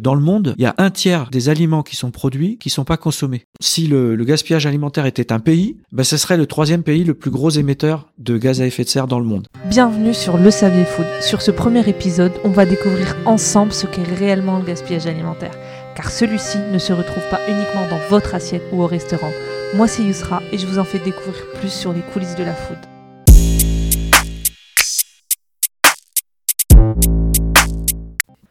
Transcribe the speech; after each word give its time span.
Dans 0.00 0.14
le 0.14 0.20
monde, 0.20 0.54
il 0.58 0.62
y 0.62 0.66
a 0.66 0.74
un 0.78 0.90
tiers 0.90 1.28
des 1.30 1.48
aliments 1.48 1.82
qui 1.82 1.96
sont 1.96 2.10
produits 2.10 2.58
qui 2.58 2.70
sont 2.70 2.84
pas 2.84 2.96
consommés. 2.96 3.44
Si 3.60 3.86
le, 3.86 4.14
le 4.14 4.24
gaspillage 4.24 4.66
alimentaire 4.66 5.06
était 5.06 5.32
un 5.32 5.40
pays, 5.40 5.78
ben 5.92 6.04
ce 6.04 6.16
serait 6.16 6.36
le 6.36 6.46
troisième 6.46 6.82
pays 6.82 7.04
le 7.04 7.14
plus 7.14 7.30
gros 7.30 7.50
émetteur 7.50 8.12
de 8.18 8.36
gaz 8.36 8.60
à 8.60 8.66
effet 8.66 8.84
de 8.84 8.88
serre 8.88 9.08
dans 9.08 9.18
le 9.18 9.24
monde. 9.24 9.48
Bienvenue 9.64 10.14
sur 10.14 10.36
Le 10.36 10.50
Saviez 10.50 10.84
Food. 10.84 11.06
Sur 11.20 11.42
ce 11.42 11.50
premier 11.50 11.88
épisode, 11.88 12.32
on 12.44 12.50
va 12.50 12.64
découvrir 12.64 13.16
ensemble 13.26 13.72
ce 13.72 13.86
qu'est 13.86 14.02
réellement 14.02 14.58
le 14.58 14.64
gaspillage 14.64 15.06
alimentaire. 15.06 15.52
Car 15.96 16.10
celui-ci 16.10 16.58
ne 16.72 16.78
se 16.78 16.92
retrouve 16.92 17.28
pas 17.30 17.40
uniquement 17.48 17.88
dans 17.90 18.00
votre 18.08 18.34
assiette 18.34 18.62
ou 18.72 18.82
au 18.82 18.86
restaurant. 18.86 19.32
Moi, 19.74 19.88
c'est 19.88 20.04
Yusra 20.04 20.42
et 20.52 20.58
je 20.58 20.66
vous 20.66 20.78
en 20.78 20.84
fais 20.84 21.00
découvrir 21.00 21.42
plus 21.58 21.72
sur 21.72 21.92
les 21.92 22.02
coulisses 22.02 22.36
de 22.36 22.44
la 22.44 22.54
food. 22.54 22.78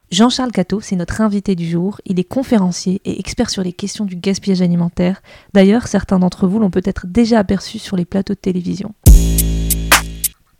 Jean-Charles 0.10 0.54
Cateau, 0.54 0.80
c'est 0.80 0.96
notre 0.96 1.20
invité 1.20 1.54
du 1.54 1.68
jour. 1.68 2.00
Il 2.06 2.18
est 2.18 2.24
conférencier 2.24 3.02
et 3.04 3.20
expert 3.20 3.50
sur 3.50 3.62
les 3.62 3.74
questions 3.74 4.06
du 4.06 4.16
gaspillage 4.16 4.62
alimentaire. 4.62 5.22
D'ailleurs, 5.54 5.88
certains 5.88 6.18
d'entre 6.18 6.48
vous 6.48 6.60
l'ont 6.60 6.70
peut-être 6.70 7.08
déjà 7.08 7.40
aperçu 7.40 7.78
sur 7.78 7.98
les 7.98 8.06
plateaux 8.06 8.34
de 8.34 8.40
télévision. 8.40 8.94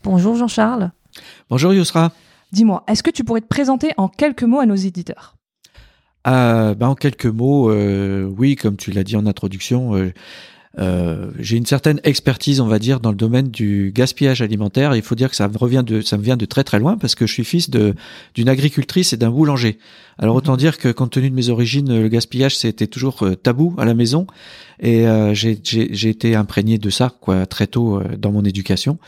Bonjour 0.04 0.36
Jean-Charles. 0.36 0.90
Bonjour 1.48 1.72
Yousra. 1.72 2.12
Dis-moi, 2.52 2.84
est-ce 2.88 3.02
que 3.02 3.10
tu 3.10 3.24
pourrais 3.24 3.40
te 3.40 3.46
présenter 3.46 3.92
en 3.96 4.08
quelques 4.08 4.42
mots 4.42 4.60
à 4.60 4.66
nos 4.66 4.74
éditeurs? 4.74 5.36
Euh, 6.26 6.74
ben, 6.74 6.88
En 6.88 6.94
quelques 6.94 7.26
mots, 7.26 7.70
euh, 7.70 8.24
oui, 8.24 8.54
comme 8.54 8.76
tu 8.76 8.90
l'as 8.90 9.04
dit 9.04 9.16
en 9.16 9.24
introduction, 9.24 9.94
euh, 9.96 10.12
euh, 10.78 11.30
j'ai 11.38 11.56
une 11.56 11.66
certaine 11.66 12.00
expertise, 12.04 12.60
on 12.60 12.66
va 12.66 12.78
dire, 12.78 13.00
dans 13.00 13.10
le 13.10 13.16
domaine 13.16 13.48
du 13.48 13.92
gaspillage 13.94 14.42
alimentaire. 14.42 14.94
Il 14.94 15.02
faut 15.02 15.14
dire 15.14 15.30
que 15.30 15.36
ça 15.36 15.48
me 15.48 15.56
revient 15.56 15.82
de, 15.84 16.00
ça 16.00 16.16
me 16.16 16.22
vient 16.22 16.36
de 16.36 16.46
très 16.46 16.64
très 16.64 16.78
loin 16.78 16.96
parce 16.96 17.14
que 17.14 17.26
je 17.26 17.32
suis 17.32 17.44
fils 17.44 17.70
de 17.70 17.94
d'une 18.34 18.48
agricultrice 18.48 19.12
et 19.12 19.16
d'un 19.16 19.30
boulanger. 19.30 19.78
Alors 20.18 20.34
autant 20.34 20.52
mhm. 20.52 20.58
dire 20.58 20.78
que 20.78 20.88
compte 20.90 21.12
tenu 21.12 21.30
de 21.30 21.34
mes 21.34 21.48
origines, 21.48 22.00
le 22.00 22.08
gaspillage 22.08 22.56
c'était 22.56 22.88
toujours 22.88 23.22
euh, 23.22 23.34
tabou 23.36 23.74
à 23.78 23.84
la 23.84 23.94
maison 23.94 24.26
et 24.80 25.06
euh, 25.06 25.32
j'ai 25.34 26.08
été 26.08 26.34
imprégné 26.34 26.78
de 26.78 26.90
ça 26.90 27.12
quoi 27.20 27.46
très 27.46 27.66
tôt 27.68 27.98
euh, 28.00 28.16
dans 28.16 28.32
mon 28.32 28.44
éducation. 28.44 28.98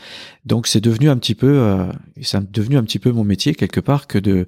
Donc 0.45 0.67
c'est 0.67 0.81
devenu 0.81 1.09
un 1.09 1.17
petit 1.17 1.35
peu, 1.35 1.87
c'est 2.21 2.51
devenu 2.51 2.77
un 2.77 2.83
petit 2.83 2.99
peu 2.99 3.11
mon 3.11 3.23
métier 3.23 3.53
quelque 3.53 3.79
part 3.79 4.07
que 4.07 4.17
de 4.17 4.45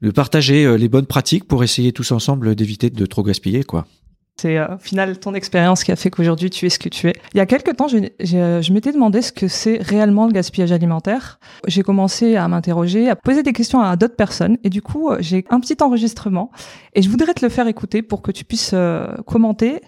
de 0.00 0.12
partager 0.12 0.78
les 0.78 0.88
bonnes 0.88 1.06
pratiques 1.06 1.44
pour 1.48 1.64
essayer 1.64 1.90
tous 1.90 2.12
ensemble 2.12 2.54
d'éviter 2.54 2.88
de 2.88 3.06
trop 3.06 3.24
gaspiller 3.24 3.64
quoi. 3.64 3.88
C'est 4.40 4.56
euh, 4.56 4.76
au 4.76 4.78
final 4.78 5.18
ton 5.18 5.34
expérience 5.34 5.82
qui 5.82 5.90
a 5.90 5.96
fait 5.96 6.10
qu'aujourd'hui 6.10 6.48
tu 6.48 6.66
es 6.66 6.70
ce 6.70 6.78
que 6.78 6.88
tu 6.88 7.08
es. 7.08 7.14
Il 7.34 7.38
y 7.38 7.40
a 7.40 7.46
quelques 7.46 7.76
temps, 7.76 7.88
je, 7.88 7.98
je 8.20 8.72
m'étais 8.72 8.92
demandé 8.92 9.20
ce 9.20 9.32
que 9.32 9.48
c'est 9.48 9.78
réellement 9.82 10.26
le 10.26 10.32
gaspillage 10.32 10.72
alimentaire. 10.72 11.40
J'ai 11.66 11.82
commencé 11.82 12.36
à 12.36 12.46
m'interroger, 12.48 13.08
à 13.08 13.16
poser 13.16 13.42
des 13.42 13.52
questions 13.52 13.80
à 13.80 13.96
d'autres 13.96 14.16
personnes, 14.16 14.56
et 14.62 14.70
du 14.70 14.80
coup, 14.80 15.10
euh, 15.10 15.18
j'ai 15.20 15.44
un 15.50 15.60
petit 15.60 15.76
enregistrement, 15.80 16.50
et 16.94 17.02
je 17.02 17.08
voudrais 17.08 17.34
te 17.34 17.44
le 17.44 17.50
faire 17.50 17.66
écouter 17.66 18.02
pour 18.02 18.22
que 18.22 18.30
tu 18.30 18.44
puisses 18.44 18.70
euh, 18.74 19.08
commenter 19.26 19.80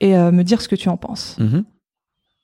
et 0.00 0.14
me 0.14 0.42
dire 0.42 0.60
ce 0.60 0.68
que 0.68 0.76
tu 0.76 0.90
en 0.90 0.98
penses. 0.98 1.38
Mm-hmm. 1.40 1.64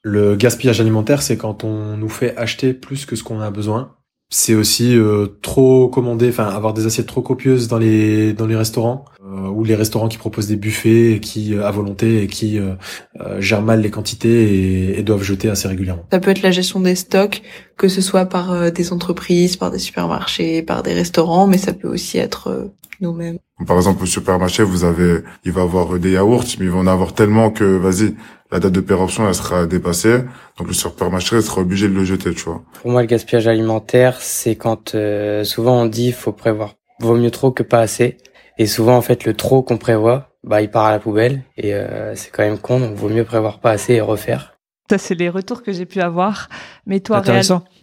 Le 0.04 0.36
gaspillage 0.36 0.80
alimentaire, 0.80 1.20
c'est 1.20 1.36
quand 1.36 1.64
on 1.64 1.98
nous 1.98 2.08
fait 2.08 2.34
acheter 2.36 2.72
plus 2.72 3.04
que 3.04 3.14
ce 3.14 3.22
qu'on 3.22 3.40
a 3.40 3.50
besoin 3.50 3.94
c'est 4.34 4.54
aussi 4.54 4.96
euh, 4.96 5.26
trop 5.42 5.88
commander, 5.88 6.30
enfin 6.30 6.48
avoir 6.48 6.72
des 6.72 6.86
assiettes 6.86 7.06
trop 7.06 7.20
copieuses 7.20 7.68
dans 7.68 7.76
les 7.76 8.32
dans 8.32 8.46
les 8.46 8.56
restaurants 8.56 9.04
euh, 9.22 9.48
ou 9.48 9.62
les 9.62 9.74
restaurants 9.74 10.08
qui 10.08 10.16
proposent 10.16 10.46
des 10.46 10.56
buffets 10.56 11.20
qui 11.20 11.54
euh, 11.54 11.66
à 11.66 11.70
volonté 11.70 12.22
et 12.22 12.26
qui 12.28 12.58
gèrent 13.38 13.60
mal 13.60 13.82
les 13.82 13.90
quantités 13.90 14.98
et, 14.98 15.02
doivent 15.02 15.22
jeter 15.22 15.50
assez 15.50 15.68
régulièrement. 15.68 16.04
Ça 16.10 16.18
peut 16.18 16.30
être 16.30 16.40
la 16.40 16.50
gestion 16.50 16.80
des 16.80 16.94
stocks, 16.94 17.42
que 17.76 17.88
ce 17.88 18.00
soit 18.00 18.24
par 18.24 18.72
des 18.72 18.92
entreprises, 18.92 19.56
par 19.56 19.70
des 19.70 19.78
supermarchés, 19.78 20.62
par 20.62 20.82
des 20.82 20.94
restaurants, 20.94 21.46
mais 21.46 21.58
ça 21.58 21.74
peut 21.74 21.88
aussi 21.88 22.16
être 22.16 22.70
nous-mêmes. 23.02 23.38
Par 23.66 23.76
exemple, 23.76 24.02
au 24.02 24.06
supermarché, 24.06 24.62
vous 24.62 24.84
avez, 24.84 25.20
il 25.44 25.52
va 25.52 25.62
avoir 25.62 25.98
des 25.98 26.12
yaourts, 26.12 26.44
mais 26.58 26.64
ils 26.64 26.70
vont 26.70 26.80
en 26.80 26.86
avoir 26.86 27.12
tellement 27.12 27.50
que, 27.50 27.64
vas-y, 27.64 28.14
la 28.50 28.60
date 28.60 28.72
de 28.72 28.80
péremption, 28.80 29.26
elle 29.28 29.34
sera 29.34 29.66
dépassée. 29.66 30.20
Donc 30.58 30.68
le 30.68 30.74
supermarché 30.74 31.40
sera 31.40 31.60
obligé 31.60 31.88
de 31.88 31.94
le 31.94 32.04
jeter, 32.04 32.34
tu 32.34 32.44
vois. 32.44 32.62
Pour 32.80 32.90
moi, 32.90 33.00
le 33.00 33.06
gaspillage 33.06 33.46
alimentaire, 33.46 34.20
c'est 34.20 34.56
quand 34.56 34.94
euh, 34.94 35.44
souvent 35.44 35.82
on 35.82 35.86
dit 35.86 36.12
faut 36.12 36.32
prévoir. 36.32 36.74
Vaut 37.00 37.16
mieux 37.16 37.30
trop 37.30 37.50
que 37.50 37.62
pas 37.62 37.80
assez. 37.80 38.18
Et 38.58 38.66
souvent, 38.66 38.96
en 38.96 39.02
fait, 39.02 39.24
le 39.24 39.34
trop 39.34 39.62
qu'on 39.62 39.78
prévoit, 39.78 40.28
bah, 40.44 40.60
il 40.60 40.70
part 40.70 40.84
à 40.84 40.90
la 40.90 40.98
poubelle. 40.98 41.42
Et 41.56 41.74
euh, 41.74 42.14
c'est 42.14 42.30
quand 42.30 42.42
même 42.42 42.58
con, 42.58 42.80
donc 42.80 42.94
vaut 42.94 43.08
mieux 43.08 43.24
prévoir 43.24 43.60
pas 43.60 43.70
assez 43.70 43.94
et 43.94 44.00
refaire. 44.00 44.51
Ça, 44.92 44.98
c'est 44.98 45.14
les 45.14 45.30
retours 45.30 45.62
que 45.62 45.72
j'ai 45.72 45.86
pu 45.86 46.02
avoir. 46.02 46.50
Mais 46.84 47.00
toi, 47.00 47.22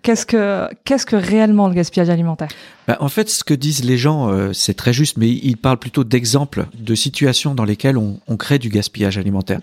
qu'est-ce 0.04 0.28
que 0.28 0.68
qu'est-ce 0.86 1.08
que 1.08 1.16
réellement 1.16 1.68
le 1.68 1.74
gaspillage 1.74 2.08
alimentaire? 2.08 2.50
Bah, 2.88 2.98
En 3.00 3.10
fait, 3.10 3.32
ce 3.32 3.44
que 3.44 3.56
disent 3.56 3.84
les 3.84 3.98
gens, 3.98 4.30
euh, 4.30 4.54
c'est 4.54 4.76
très 4.76 4.94
juste, 4.94 5.18
mais 5.18 5.28
ils 5.28 5.58
parlent 5.58 5.80
plutôt 5.80 6.04
d'exemples, 6.04 6.68
de 6.78 6.94
situations 6.94 7.56
dans 7.56 7.66
lesquelles 7.66 7.98
on, 7.98 8.20
on, 8.28 8.38
crée 8.38 8.60
du 8.60 8.70
gaspillage 8.70 9.18
alimentaire. 9.18 9.60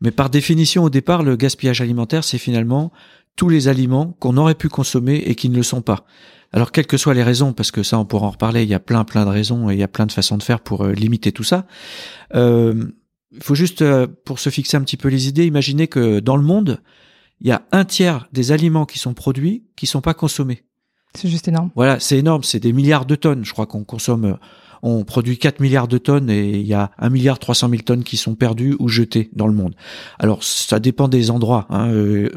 Mais 0.00 0.12
par 0.12 0.30
définition, 0.30 0.84
au 0.84 0.88
départ, 0.88 1.24
le 1.24 1.34
gaspillage 1.34 1.80
alimentaire, 1.80 2.22
c'est 2.22 2.38
finalement 2.38 2.92
tous 3.34 3.48
les 3.48 3.66
aliments 3.66 4.14
qu'on 4.20 4.36
aurait 4.36 4.54
pu 4.54 4.68
consommer 4.68 5.16
et 5.16 5.34
qui 5.34 5.48
ne 5.48 5.56
le 5.56 5.64
sont 5.64 5.82
pas. 5.82 6.04
Alors, 6.52 6.70
quelles 6.70 6.86
que 6.86 6.96
soient 6.96 7.14
les 7.14 7.24
raisons, 7.24 7.52
parce 7.52 7.72
que 7.72 7.82
ça, 7.82 7.98
on 7.98 8.04
pourra 8.04 8.28
en 8.28 8.30
reparler, 8.30 8.62
il 8.62 8.68
y 8.68 8.74
a 8.74 8.78
plein, 8.78 9.02
plein 9.02 9.24
de 9.24 9.30
raisons 9.30 9.68
et 9.68 9.74
il 9.74 9.80
y 9.80 9.82
a 9.82 9.88
plein 9.88 10.06
de 10.06 10.12
façons 10.12 10.38
de 10.38 10.44
faire 10.44 10.60
pour 10.60 10.84
euh, 10.84 10.92
limiter 10.92 11.32
tout 11.32 11.42
ça. 11.42 11.66
Euh, 12.36 12.84
il 13.34 13.42
faut 13.42 13.54
juste, 13.54 13.82
euh, 13.82 14.06
pour 14.24 14.38
se 14.38 14.50
fixer 14.50 14.76
un 14.76 14.82
petit 14.82 14.96
peu 14.96 15.08
les 15.08 15.28
idées, 15.28 15.46
imaginer 15.46 15.88
que 15.88 16.20
dans 16.20 16.36
le 16.36 16.42
monde, 16.42 16.80
il 17.40 17.48
y 17.48 17.52
a 17.52 17.62
un 17.72 17.84
tiers 17.84 18.28
des 18.32 18.52
aliments 18.52 18.86
qui 18.86 18.98
sont 18.98 19.14
produits 19.14 19.64
qui 19.76 19.86
sont 19.86 20.00
pas 20.00 20.14
consommés. 20.14 20.62
C'est 21.14 21.28
juste 21.28 21.46
énorme. 21.48 21.70
Voilà, 21.76 22.00
c'est 22.00 22.18
énorme, 22.18 22.42
c'est 22.42 22.60
des 22.60 22.72
milliards 22.72 23.06
de 23.06 23.14
tonnes. 23.14 23.44
Je 23.44 23.52
crois 23.52 23.66
qu'on 23.66 23.84
consomme, 23.84 24.24
euh, 24.24 24.34
on 24.84 25.04
produit 25.04 25.38
4 25.38 25.60
milliards 25.60 25.88
de 25.88 25.98
tonnes 25.98 26.28
et 26.28 26.50
il 26.50 26.66
y 26.66 26.74
a 26.74 26.90
1 26.98 27.08
milliard 27.08 27.38
300 27.38 27.70
000 27.70 27.82
tonnes 27.82 28.04
qui 28.04 28.16
sont 28.16 28.34
perdues 28.34 28.76
ou 28.78 28.88
jetées 28.88 29.30
dans 29.32 29.46
le 29.46 29.54
monde. 29.54 29.74
Alors 30.18 30.44
ça 30.44 30.78
dépend 30.78 31.08
des 31.08 31.30
endroits. 31.30 31.66
Hein. 31.70 31.88
Euh, 31.88 32.28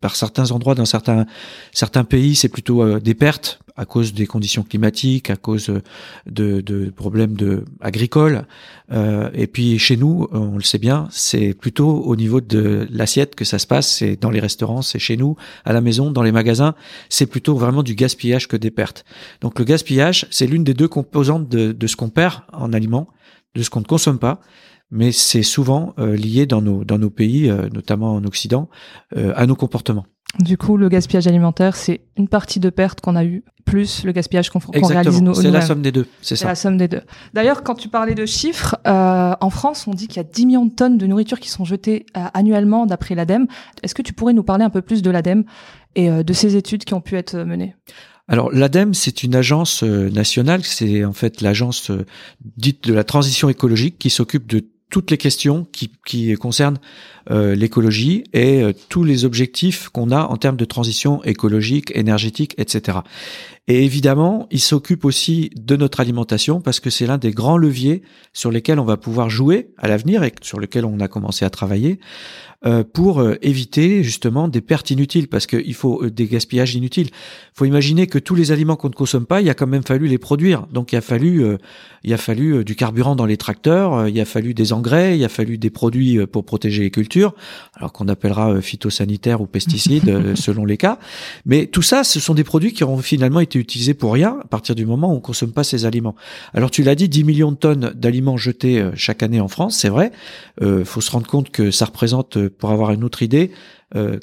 par 0.00 0.16
certains 0.16 0.50
endroits, 0.50 0.74
dans 0.74 0.86
certains 0.86 1.26
certains 1.72 2.04
pays, 2.04 2.34
c'est 2.34 2.48
plutôt 2.48 2.98
des 2.98 3.14
pertes 3.14 3.60
à 3.76 3.84
cause 3.86 4.14
des 4.14 4.26
conditions 4.26 4.62
climatiques, 4.62 5.30
à 5.30 5.36
cause 5.36 5.72
de, 6.26 6.60
de 6.60 6.90
problèmes 6.90 7.34
de 7.34 7.64
agricoles. 7.80 8.46
Euh, 8.92 9.30
et 9.34 9.46
puis 9.46 9.78
chez 9.78 9.96
nous, 9.96 10.28
on 10.30 10.56
le 10.56 10.62
sait 10.62 10.78
bien, 10.78 11.08
c'est 11.10 11.54
plutôt 11.54 11.90
au 11.90 12.14
niveau 12.16 12.40
de 12.40 12.86
l'assiette 12.90 13.34
que 13.34 13.44
ça 13.44 13.58
se 13.58 13.66
passe. 13.66 13.88
C'est 13.88 14.16
dans 14.16 14.30
les 14.30 14.40
restaurants, 14.40 14.82
c'est 14.82 14.98
chez 14.98 15.16
nous, 15.16 15.36
à 15.64 15.72
la 15.72 15.80
maison, 15.80 16.10
dans 16.10 16.22
les 16.22 16.32
magasins. 16.32 16.74
C'est 17.08 17.26
plutôt 17.26 17.56
vraiment 17.56 17.82
du 17.82 17.94
gaspillage 17.94 18.46
que 18.46 18.56
des 18.56 18.70
pertes. 18.70 19.04
Donc 19.40 19.58
le 19.58 19.64
gaspillage, 19.64 20.26
c'est 20.30 20.46
l'une 20.46 20.62
des 20.62 20.74
deux 20.74 20.88
composantes 20.88 21.48
de, 21.48 21.72
de 21.74 21.86
ce 21.86 21.96
qu'on 21.96 22.10
perd 22.10 22.42
en 22.52 22.72
aliments, 22.72 23.08
de 23.54 23.62
ce 23.62 23.70
qu'on 23.70 23.80
ne 23.80 23.84
consomme 23.84 24.18
pas 24.18 24.40
mais 24.94 25.10
c'est 25.10 25.42
souvent 25.42 25.92
euh, 25.98 26.16
lié 26.16 26.46
dans 26.46 26.62
nos, 26.62 26.84
dans 26.84 26.98
nos 26.98 27.10
pays, 27.10 27.50
euh, 27.50 27.68
notamment 27.72 28.14
en 28.14 28.24
Occident, 28.24 28.68
euh, 29.16 29.32
à 29.36 29.46
nos 29.46 29.56
comportements. 29.56 30.06
Du 30.38 30.56
coup, 30.56 30.76
le 30.76 30.88
gaspillage 30.88 31.26
alimentaire, 31.26 31.76
c'est 31.76 32.02
une 32.16 32.28
partie 32.28 32.58
de 32.58 32.70
perte 32.70 33.00
qu'on 33.00 33.14
a 33.14 33.24
eu, 33.24 33.44
plus 33.64 34.04
le 34.04 34.12
gaspillage 34.12 34.50
qu'on 34.50 34.60
réalise 34.72 35.22
nous. 35.22 35.34
C'est 35.34 35.50
la 35.50 35.60
somme 35.60 35.82
des 35.82 35.92
deux, 35.92 36.06
c'est 36.22 36.36
ça. 36.36 36.48
la 36.48 36.54
somme 36.54 36.76
des 36.76 36.88
deux. 36.88 37.02
D'ailleurs, 37.34 37.62
quand 37.62 37.74
tu 37.74 37.88
parlais 37.88 38.14
de 38.14 38.26
chiffres, 38.26 38.76
en 38.84 39.50
France, 39.50 39.86
on 39.86 39.92
dit 39.92 40.08
qu'il 40.08 40.16
y 40.16 40.20
a 40.20 40.28
10 40.28 40.46
millions 40.46 40.66
de 40.66 40.72
tonnes 40.72 40.98
de 40.98 41.06
nourriture 41.06 41.38
qui 41.38 41.48
sont 41.48 41.64
jetées 41.64 42.04
annuellement 42.14 42.84
d'après 42.84 43.14
l'ADEME. 43.14 43.46
Est-ce 43.84 43.94
que 43.94 44.02
tu 44.02 44.12
pourrais 44.12 44.32
nous 44.32 44.42
parler 44.42 44.64
un 44.64 44.70
peu 44.70 44.82
plus 44.82 45.02
de 45.02 45.10
l'ADEME 45.10 45.44
et 45.94 46.10
de 46.10 46.32
ces 46.32 46.56
études 46.56 46.84
qui 46.84 46.94
ont 46.94 47.00
pu 47.00 47.16
être 47.16 47.36
menées? 47.36 47.76
Alors 48.26 48.50
l'ADEME, 48.52 48.94
c'est 48.94 49.22
une 49.22 49.34
agence 49.34 49.82
nationale, 49.82 50.64
c'est 50.64 51.04
en 51.04 51.12
fait 51.12 51.42
l'agence 51.42 51.90
dite 52.56 52.84
de 52.84 52.94
la 52.94 53.04
transition 53.04 53.48
écologique 53.50 53.98
qui 53.98 54.08
s'occupe 54.08 54.46
de 54.46 54.64
toutes 54.90 55.10
les 55.10 55.18
questions 55.18 55.66
qui, 55.72 55.90
qui 56.06 56.34
concernent 56.34 56.78
euh, 57.30 57.54
l'écologie 57.54 58.24
et 58.32 58.62
euh, 58.62 58.72
tous 58.88 59.04
les 59.04 59.24
objectifs 59.24 59.88
qu'on 59.88 60.10
a 60.10 60.24
en 60.24 60.36
termes 60.36 60.56
de 60.56 60.64
transition 60.64 61.22
écologique, 61.24 61.90
énergétique, 61.94 62.54
etc. 62.58 62.98
Et 63.66 63.84
évidemment, 63.84 64.46
il 64.50 64.60
s'occupe 64.60 65.06
aussi 65.06 65.50
de 65.56 65.74
notre 65.76 66.00
alimentation 66.00 66.60
parce 66.60 66.80
que 66.80 66.90
c'est 66.90 67.06
l'un 67.06 67.16
des 67.16 67.30
grands 67.30 67.56
leviers 67.56 68.02
sur 68.34 68.50
lesquels 68.50 68.78
on 68.78 68.84
va 68.84 68.98
pouvoir 68.98 69.30
jouer 69.30 69.70
à 69.78 69.88
l'avenir 69.88 70.22
et 70.22 70.32
sur 70.42 70.60
lesquels 70.60 70.84
on 70.84 71.00
a 71.00 71.08
commencé 71.08 71.46
à 71.46 71.50
travailler 71.50 71.98
euh, 72.66 72.82
pour 72.82 73.20
euh, 73.20 73.36
éviter 73.42 74.02
justement 74.02 74.48
des 74.48 74.62
pertes 74.62 74.90
inutiles 74.90 75.28
parce 75.28 75.46
qu'il 75.46 75.74
faut 75.74 76.02
euh, 76.02 76.10
des 76.10 76.26
gaspillages 76.26 76.74
inutiles. 76.74 77.08
Il 77.08 77.52
faut 77.54 77.66
imaginer 77.66 78.06
que 78.06 78.18
tous 78.18 78.34
les 78.34 78.52
aliments 78.52 78.76
qu'on 78.76 78.88
ne 78.88 78.94
consomme 78.94 79.26
pas, 79.26 79.42
il 79.42 79.50
a 79.50 79.54
quand 79.54 79.66
même 79.66 79.82
fallu 79.82 80.08
les 80.08 80.16
produire. 80.16 80.66
Donc 80.72 80.92
il 80.92 80.96
a 80.96 81.02
fallu, 81.02 81.44
il 82.04 82.14
a 82.14 82.16
fallu 82.16 82.64
du 82.64 82.74
carburant 82.74 83.16
dans 83.16 83.26
les 83.26 83.36
tracteurs, 83.36 84.08
il 84.08 84.18
a 84.18 84.24
fallu 84.24 84.54
des 84.54 84.72
engrais, 84.72 85.18
il 85.18 85.24
a 85.24 85.28
fallu 85.28 85.58
des 85.58 85.70
produits 85.70 86.26
pour 86.26 86.44
protéger 86.44 86.82
les 86.84 86.90
cultures, 86.90 87.13
alors 87.74 87.92
qu'on 87.92 88.08
appellera 88.08 88.60
phytosanitaires 88.60 89.40
ou 89.40 89.46
pesticides 89.46 90.34
selon 90.34 90.64
les 90.64 90.76
cas. 90.76 90.98
Mais 91.46 91.66
tout 91.66 91.82
ça, 91.82 92.04
ce 92.04 92.20
sont 92.20 92.34
des 92.34 92.44
produits 92.44 92.72
qui 92.72 92.84
ont 92.84 92.98
finalement 92.98 93.40
été 93.40 93.58
utilisés 93.58 93.94
pour 93.94 94.12
rien 94.12 94.38
à 94.42 94.46
partir 94.46 94.74
du 94.74 94.86
moment 94.86 95.12
où 95.12 95.16
on 95.16 95.20
consomme 95.20 95.52
pas 95.52 95.64
ces 95.64 95.84
aliments. 95.84 96.14
Alors 96.52 96.70
tu 96.70 96.82
l'as 96.82 96.94
dit, 96.94 97.08
10 97.08 97.24
millions 97.24 97.52
de 97.52 97.56
tonnes 97.56 97.92
d'aliments 97.94 98.36
jetés 98.36 98.90
chaque 98.94 99.22
année 99.22 99.40
en 99.40 99.48
France, 99.48 99.76
c'est 99.76 99.88
vrai. 99.88 100.12
Il 100.60 100.84
faut 100.84 101.00
se 101.00 101.10
rendre 101.10 101.26
compte 101.26 101.50
que 101.50 101.70
ça 101.70 101.86
représente 101.86 102.48
pour 102.48 102.70
avoir 102.70 102.92
une 102.92 103.04
autre 103.04 103.22
idée, 103.22 103.50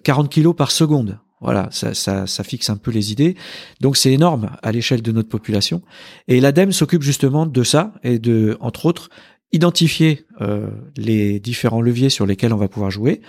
40 0.03 0.25
euh, 0.25 0.29
kilos 0.29 0.55
par 0.55 0.71
seconde. 0.71 1.19
Voilà, 1.39 1.69
ça, 1.71 1.95
ça, 1.95 2.27
ça 2.27 2.43
fixe 2.43 2.69
un 2.69 2.77
peu 2.77 2.91
les 2.91 3.11
idées. 3.11 3.35
Donc 3.79 3.97
c'est 3.97 4.11
énorme 4.11 4.51
à 4.61 4.71
l'échelle 4.71 5.01
de 5.01 5.11
notre 5.11 5.29
population. 5.29 5.81
Et 6.27 6.39
l'ADEME 6.39 6.71
s'occupe 6.71 7.01
justement 7.01 7.47
de 7.47 7.63
ça 7.63 7.93
et 8.03 8.19
de, 8.19 8.57
entre 8.59 8.85
autres, 8.85 9.09
identifier 9.51 10.25
euh, 10.41 10.67
les 10.97 11.39
différents 11.39 11.81
leviers 11.81 12.09
sur 12.09 12.25
lesquels 12.25 12.53
on 12.53 12.57
va 12.57 12.67
pouvoir 12.67 12.91
jouer, 12.91 13.21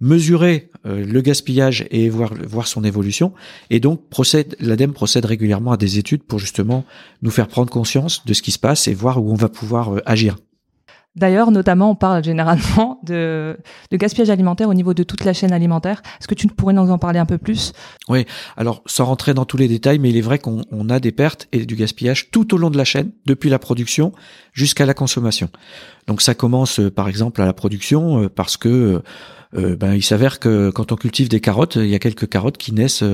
mesurer 0.00 0.70
euh, 0.84 1.04
le 1.04 1.20
gaspillage 1.20 1.86
et 1.90 2.08
voir, 2.08 2.34
voir 2.34 2.66
son 2.66 2.84
évolution. 2.84 3.32
Et 3.70 3.80
donc, 3.80 4.08
procède, 4.08 4.56
l'ADEME 4.60 4.92
procède 4.92 5.24
régulièrement 5.24 5.72
à 5.72 5.76
des 5.76 5.98
études 5.98 6.22
pour 6.22 6.38
justement 6.38 6.84
nous 7.22 7.30
faire 7.30 7.48
prendre 7.48 7.70
conscience 7.70 8.24
de 8.26 8.34
ce 8.34 8.42
qui 8.42 8.52
se 8.52 8.58
passe 8.58 8.88
et 8.88 8.94
voir 8.94 9.22
où 9.22 9.30
on 9.30 9.36
va 9.36 9.48
pouvoir 9.48 9.96
euh, 9.96 10.02
agir. 10.06 10.36
D'ailleurs, 11.16 11.50
notamment, 11.50 11.90
on 11.90 11.94
parle 11.94 12.22
généralement 12.22 13.00
de, 13.04 13.56
gaspillage 13.92 14.30
alimentaire 14.30 14.68
au 14.68 14.74
niveau 14.74 14.92
de 14.92 15.02
toute 15.02 15.24
la 15.24 15.32
chaîne 15.32 15.52
alimentaire. 15.52 16.02
Est-ce 16.20 16.28
que 16.28 16.34
tu 16.34 16.46
pourrais 16.46 16.74
nous 16.74 16.90
en 16.90 16.98
parler 16.98 17.18
un 17.18 17.26
peu 17.26 17.38
plus? 17.38 17.72
Oui, 18.08 18.26
alors 18.56 18.82
sans 18.86 19.06
rentrer 19.06 19.32
dans 19.32 19.46
tous 19.46 19.56
les 19.56 19.68
détails, 19.68 19.98
mais 19.98 20.10
il 20.10 20.16
est 20.16 20.22
vrai 20.22 20.38
qu'on 20.38 20.88
a 20.90 21.00
des 21.00 21.12
pertes 21.12 21.48
et 21.52 21.64
du 21.64 21.74
gaspillage 21.74 22.30
tout 22.30 22.54
au 22.54 22.58
long 22.58 22.70
de 22.70 22.76
la 22.76 22.84
chaîne, 22.84 23.10
depuis 23.24 23.48
la 23.48 23.58
production 23.58 24.12
jusqu'à 24.52 24.84
la 24.84 24.94
consommation. 24.94 25.48
Donc 26.06 26.22
ça 26.22 26.34
commence 26.34 26.80
euh, 26.80 26.90
par 26.90 27.08
exemple 27.08 27.40
à 27.42 27.46
la 27.46 27.52
production 27.52 28.22
euh, 28.22 28.28
parce 28.28 28.56
que 28.56 29.02
euh, 29.56 29.76
ben, 29.76 29.94
il 29.94 30.02
s'avère 30.02 30.38
que 30.38 30.70
quand 30.70 30.92
on 30.92 30.96
cultive 30.96 31.28
des 31.28 31.40
carottes, 31.40 31.76
il 31.76 31.88
y 31.88 31.94
a 31.94 31.98
quelques 31.98 32.28
carottes 32.28 32.58
qui 32.58 32.72
naissent, 32.72 33.04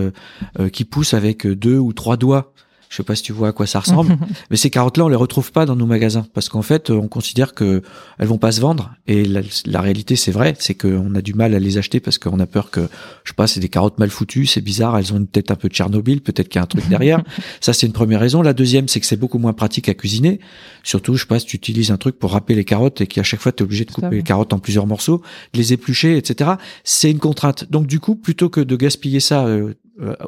qui 0.73 0.85
poussent 0.85 1.15
avec 1.15 1.47
deux 1.47 1.79
ou 1.79 1.93
trois 1.93 2.17
doigts 2.17 2.53
je 2.93 2.99
sais 2.99 3.03
pas 3.05 3.15
si 3.15 3.23
tu 3.23 3.33
vois 3.33 3.49
à 3.49 3.53
quoi 3.53 3.67
ça 3.67 3.81
ressemble, 3.81 4.19
mais 4.51 4.59
ces 4.59 4.69
carottes-là, 4.69 5.07
on 5.07 5.09
les 5.09 5.17
retrouve 5.17 5.51
pas 5.51 5.65
dans 5.65 5.77
nos 5.77 5.87
magasins 5.87 6.27
parce 6.35 6.51
qu'en 6.51 6.61
fait, 6.61 6.91
on 6.91 7.09
considère 7.09 7.55
que 7.55 7.81
elles 8.19 8.27
vont 8.27 8.37
pas 8.37 8.53
se 8.53 8.61
vendre. 8.61 8.95
Et 9.07 9.25
la, 9.25 9.81
réalité, 9.81 10.15
c'est 10.15 10.31
vrai, 10.31 10.55
c'est 10.59 10.75
qu'on 10.75 11.15
a 11.15 11.23
du 11.23 11.33
mal 11.33 11.55
à 11.55 11.59
les 11.59 11.79
acheter 11.79 12.01
parce 12.01 12.19
qu'on 12.19 12.39
a 12.39 12.45
peur 12.45 12.71
que, 12.71 12.83
je 13.25 13.31
sais 13.31 13.35
pas, 13.35 13.47
c'est 13.47 13.61
des 13.61 13.71
carottes 13.71 13.99
mal 13.99 14.11
foutues, 14.11 14.45
c'est 14.45 14.61
bizarre, 14.61 14.99
elles 14.99 15.15
ont 15.15 15.17
une 15.17 15.27
tête 15.27 15.51
un 15.51 15.55
peu 15.55 15.71
de 15.71 15.75
Tchernobyl, 15.75 16.21
peut-être 16.21 16.51
qu'il 16.51 16.59
y 16.59 16.61
a 16.61 16.65
un 16.65 16.67
truc 16.67 16.87
derrière. 16.87 17.23
ça, 17.63 17.73
c'est 17.73 17.87
une 17.87 17.95
première 17.95 18.21
raison. 18.21 18.43
La 18.43 18.53
deuxième, 18.53 18.89
c'est 18.89 19.01
que 19.01 19.07
c'est 19.07 19.17
beaucoup 19.17 19.39
moins 19.39 19.55
pratique 19.55 19.89
à 19.89 19.95
cuisiner. 19.95 20.39
Surtout, 20.83 21.15
je 21.15 21.23
sais 21.23 21.27
pas, 21.27 21.39
si 21.39 21.47
tu 21.47 21.57
utilises 21.57 21.93
un 21.93 21.97
truc 21.97 22.19
pour 22.19 22.33
râper 22.33 22.55
les 22.55 22.67
carottes 22.67 23.01
et 23.01 23.07
qu'à 23.07 23.23
chaque 23.23 23.41
fois, 23.41 23.53
tu 23.53 23.63
es 23.63 23.65
obligé 23.65 23.87
de 23.87 23.91
couper 23.91 24.17
les 24.17 24.23
carottes 24.23 24.53
en 24.53 24.59
plusieurs 24.59 24.87
morceaux, 24.87 25.23
de 25.55 25.59
les 25.59 25.73
éplucher, 25.73 26.19
etc. 26.19 26.51
C'est 26.85 27.11
une 27.11 27.21
contrainte. 27.21 27.71
Donc, 27.71 27.87
du 27.87 28.01
coup, 28.01 28.17
plutôt 28.17 28.51
que 28.51 28.61
de 28.61 28.77
gaspiller 28.77 29.21
ça 29.21 29.47
euh, 29.47 29.63
euh, 29.63 29.75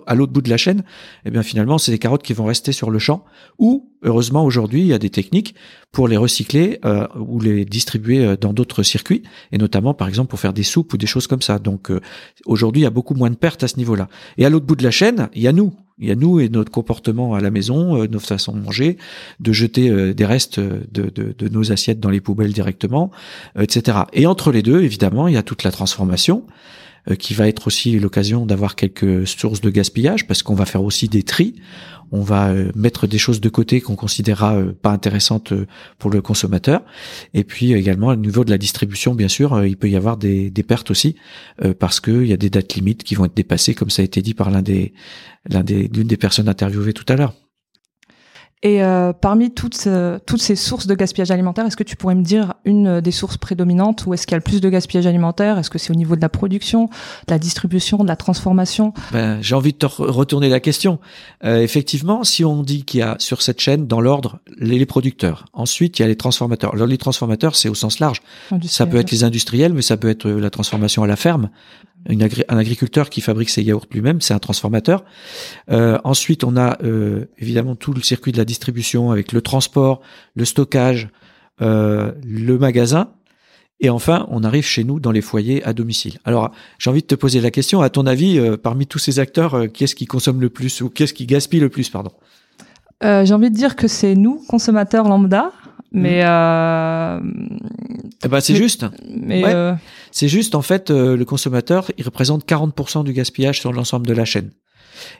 à 0.06 0.14
l'autre 0.14 0.32
bout 0.32 0.42
de 0.42 0.50
la 0.50 0.56
chaîne, 0.56 0.84
eh 1.24 1.30
bien 1.30 1.42
finalement, 1.42 1.78
c'est 1.78 1.92
des 1.92 1.98
carottes 1.98 2.22
qui 2.22 2.32
vont 2.32 2.44
rester 2.44 2.72
sur 2.72 2.90
le 2.90 2.98
champ. 2.98 3.24
Ou 3.58 3.90
heureusement 4.02 4.44
aujourd'hui, 4.44 4.80
il 4.82 4.86
y 4.86 4.92
a 4.92 4.98
des 4.98 5.10
techniques 5.10 5.54
pour 5.92 6.08
les 6.08 6.16
recycler 6.16 6.78
euh, 6.84 7.06
ou 7.16 7.40
les 7.40 7.64
distribuer 7.64 8.24
euh, 8.24 8.36
dans 8.36 8.52
d'autres 8.52 8.82
circuits, 8.82 9.22
et 9.52 9.58
notamment 9.58 9.94
par 9.94 10.08
exemple 10.08 10.28
pour 10.28 10.40
faire 10.40 10.52
des 10.52 10.62
soupes 10.62 10.92
ou 10.92 10.96
des 10.96 11.06
choses 11.06 11.26
comme 11.26 11.42
ça. 11.42 11.58
Donc 11.58 11.90
aujourd'hui, 12.46 12.82
il 12.82 12.84
y 12.84 12.86
a 12.86 12.90
beaucoup 12.90 13.14
moins 13.14 13.30
de 13.30 13.36
pertes 13.36 13.62
à 13.62 13.68
ce 13.68 13.76
niveau-là. 13.76 14.08
Et 14.38 14.44
à 14.44 14.50
l'autre 14.50 14.66
bout 14.66 14.76
de 14.76 14.84
la 14.84 14.90
chaîne, 14.90 15.28
il 15.34 15.42
y 15.42 15.48
a 15.48 15.52
nous. 15.52 15.72
Il 15.98 16.08
y 16.08 16.10
a 16.10 16.16
nous 16.16 16.40
et 16.40 16.48
notre 16.48 16.72
comportement 16.72 17.34
à 17.34 17.40
la 17.40 17.52
maison, 17.52 17.96
notre 18.08 18.26
façon 18.26 18.52
de 18.52 18.60
manger, 18.60 18.98
de 19.38 19.52
jeter 19.52 20.12
des 20.12 20.26
restes 20.26 20.58
de, 20.58 21.08
de, 21.08 21.32
de, 21.38 21.48
nos 21.48 21.70
assiettes 21.70 22.00
dans 22.00 22.10
les 22.10 22.20
poubelles 22.20 22.52
directement, 22.52 23.12
etc. 23.56 23.98
Et 24.12 24.26
entre 24.26 24.50
les 24.50 24.62
deux, 24.62 24.82
évidemment, 24.82 25.28
il 25.28 25.34
y 25.34 25.36
a 25.36 25.44
toute 25.44 25.62
la 25.62 25.70
transformation. 25.70 26.44
Euh, 27.10 27.16
qui 27.16 27.34
va 27.34 27.48
être 27.48 27.66
aussi 27.66 27.98
l'occasion 27.98 28.46
d'avoir 28.46 28.76
quelques 28.76 29.26
sources 29.26 29.60
de 29.60 29.68
gaspillage 29.68 30.26
parce 30.26 30.42
qu'on 30.42 30.54
va 30.54 30.64
faire 30.64 30.82
aussi 30.82 31.06
des 31.06 31.22
tris. 31.22 31.54
On 32.12 32.22
va 32.22 32.48
euh, 32.48 32.70
mettre 32.74 33.06
des 33.06 33.18
choses 33.18 33.42
de 33.42 33.48
côté 33.50 33.82
qu'on 33.82 33.94
considérera 33.94 34.54
euh, 34.54 34.72
pas 34.72 34.90
intéressantes 34.90 35.52
pour 35.98 36.10
le 36.10 36.22
consommateur. 36.22 36.80
Et 37.34 37.44
puis 37.44 37.74
également 37.74 38.06
au 38.08 38.16
niveau 38.16 38.42
de 38.42 38.50
la 38.50 38.56
distribution, 38.56 39.14
bien 39.14 39.28
sûr, 39.28 39.66
il 39.66 39.76
peut 39.76 39.90
y 39.90 39.96
avoir 39.96 40.16
des, 40.16 40.50
pertes 40.66 40.90
aussi 40.90 41.16
parce 41.78 42.00
qu'il 42.00 42.26
y 42.26 42.32
a 42.32 42.38
des 42.38 42.48
dates 42.48 42.74
limites 42.74 43.04
qui 43.04 43.14
vont 43.14 43.26
être 43.26 43.36
dépassées, 43.36 43.74
comme 43.74 43.90
ça 43.90 44.00
a 44.00 44.04
été 44.04 44.22
dit 44.22 44.32
par 44.32 44.50
l'un 44.50 44.62
l'une 44.62 46.08
des 46.08 46.16
personnes 46.16 46.48
interviewées 46.48 46.94
tout 46.94 47.04
à 47.08 47.16
l'heure. 47.16 47.34
Et 48.62 48.82
euh, 48.82 49.12
parmi 49.12 49.50
toutes, 49.50 49.86
euh, 49.86 50.18
toutes 50.24 50.40
ces 50.40 50.56
sources 50.56 50.86
de 50.86 50.94
gaspillage 50.94 51.30
alimentaire, 51.30 51.66
est-ce 51.66 51.76
que 51.76 51.82
tu 51.82 51.96
pourrais 51.96 52.14
me 52.14 52.22
dire 52.22 52.54
une 52.64 53.02
des 53.02 53.10
sources 53.10 53.36
prédominantes 53.36 54.06
Où 54.06 54.14
est-ce 54.14 54.26
qu'il 54.26 54.32
y 54.32 54.36
a 54.36 54.38
le 54.38 54.42
plus 54.42 54.62
de 54.62 54.70
gaspillage 54.70 55.06
alimentaire? 55.06 55.58
Est-ce 55.58 55.68
que 55.68 55.78
c'est 55.78 55.90
au 55.90 55.94
niveau 55.94 56.16
de 56.16 56.22
la 56.22 56.30
production, 56.30 56.86
de 56.86 57.32
la 57.32 57.38
distribution, 57.38 57.98
de 57.98 58.08
la 58.08 58.16
transformation? 58.16 58.94
Ben, 59.12 59.38
J'ai 59.42 59.54
envie 59.54 59.74
de 59.74 59.78
te 59.78 59.86
retourner 59.86 60.48
la 60.48 60.60
question. 60.60 60.98
Euh, 61.44 61.60
effectivement, 61.60 62.24
si 62.24 62.42
on 62.42 62.62
dit 62.62 62.84
qu'il 62.84 63.00
y 63.00 63.02
a 63.02 63.16
sur 63.18 63.42
cette 63.42 63.60
chaîne, 63.60 63.86
dans 63.86 64.00
l'ordre, 64.00 64.38
les, 64.58 64.78
les, 64.78 64.86
producteurs. 64.86 65.44
Ensuite, 65.52 65.98
il 65.98 66.02
y 66.02 66.04
a 66.06 66.08
les 66.08 66.16
transformateurs. 66.16 66.72
Alors 66.72 66.86
les 66.86 66.98
transformateurs, 66.98 67.56
c'est 67.56 67.68
au 67.68 67.74
sens 67.74 67.98
large. 67.98 68.22
Ça 68.66 68.86
peut 68.86 68.96
être 68.96 69.10
les 69.10 69.24
industriels, 69.24 69.74
mais 69.74 69.82
ça 69.82 69.98
peut 69.98 70.08
être 70.08 70.28
la 70.30 70.50
transformation 70.50 71.02
à 71.02 71.06
la 71.06 71.16
ferme 71.16 71.50
un 72.08 72.58
agriculteur 72.58 73.10
qui 73.10 73.20
fabrique 73.20 73.50
ses 73.50 73.62
yaourts 73.62 73.86
lui-même, 73.90 74.20
c'est 74.20 74.34
un 74.34 74.38
transformateur. 74.38 75.04
Euh, 75.70 75.98
ensuite, 76.04 76.44
on 76.44 76.56
a 76.56 76.78
euh, 76.82 77.26
évidemment 77.38 77.76
tout 77.76 77.92
le 77.92 78.02
circuit 78.02 78.32
de 78.32 78.38
la 78.38 78.44
distribution 78.44 79.10
avec 79.10 79.32
le 79.32 79.40
transport, 79.40 80.00
le 80.34 80.44
stockage, 80.44 81.08
euh, 81.62 82.12
le 82.24 82.58
magasin. 82.58 83.10
Et 83.80 83.90
enfin, 83.90 84.26
on 84.30 84.44
arrive 84.44 84.64
chez 84.64 84.84
nous 84.84 85.00
dans 85.00 85.10
les 85.10 85.20
foyers 85.20 85.62
à 85.64 85.72
domicile. 85.72 86.18
Alors, 86.24 86.52
j'ai 86.78 86.90
envie 86.90 87.02
de 87.02 87.06
te 87.06 87.14
poser 87.14 87.40
la 87.40 87.50
question, 87.50 87.80
à 87.80 87.90
ton 87.90 88.06
avis, 88.06 88.40
parmi 88.62 88.86
tous 88.86 88.98
ces 88.98 89.18
acteurs, 89.18 89.70
qui 89.72 89.84
est-ce 89.84 89.94
qui 89.94 90.06
consomme 90.06 90.40
le 90.40 90.48
plus 90.48 90.80
ou 90.80 90.88
qui 90.88 91.02
est-ce 91.02 91.12
qui 91.12 91.26
gaspille 91.26 91.60
le 91.60 91.68
plus, 91.68 91.90
pardon? 91.90 92.12
J'ai 93.02 93.34
envie 93.34 93.50
de 93.50 93.56
dire 93.56 93.76
que 93.76 93.88
c'est 93.88 94.14
nous, 94.14 94.42
consommateurs 94.48 95.06
lambda, 95.08 95.52
mais 95.94 96.22
euh, 96.24 97.20
eh 98.24 98.28
ben, 98.28 98.40
c'est 98.40 98.56
juste. 98.56 98.84
Mais 99.08 99.44
euh, 99.46 99.74
c'est 100.10 100.28
juste 100.28 100.56
en 100.56 100.62
fait 100.62 100.90
euh, 100.90 101.16
le 101.16 101.24
consommateur, 101.24 101.90
il 101.96 102.04
représente 102.04 102.46
40% 102.46 103.04
du 103.04 103.12
gaspillage 103.12 103.60
sur 103.60 103.72
l'ensemble 103.72 104.06
de 104.06 104.12
la 104.12 104.24
chaîne. 104.24 104.50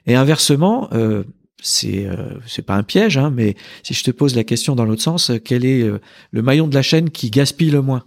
Et 0.06 0.16
inversement, 0.16 0.88
euh, 0.92 1.22
c'est 1.62 2.06
euh, 2.06 2.34
c'est 2.46 2.62
pas 2.62 2.74
un 2.74 2.82
piège, 2.82 3.16
hein, 3.18 3.30
mais 3.30 3.54
si 3.84 3.94
je 3.94 4.02
te 4.02 4.10
pose 4.10 4.34
la 4.34 4.42
question 4.42 4.74
dans 4.74 4.84
l'autre 4.84 5.02
sens, 5.02 5.30
quel 5.44 5.64
est 5.64 5.88
le 6.30 6.42
maillon 6.42 6.66
de 6.66 6.74
la 6.74 6.82
chaîne 6.82 7.10
qui 7.10 7.30
gaspille 7.30 7.70
le 7.70 7.80
moins? 7.80 8.02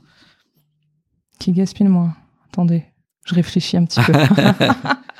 Qui 1.40 1.54
gaspille 1.54 1.86
le 1.86 1.94
moins? 1.94 2.16
Attendez, 2.52 2.84
je 3.25 3.34
réfléchis 3.34 3.78
un 3.78 3.86
petit 3.86 4.02
peu. 4.02 4.12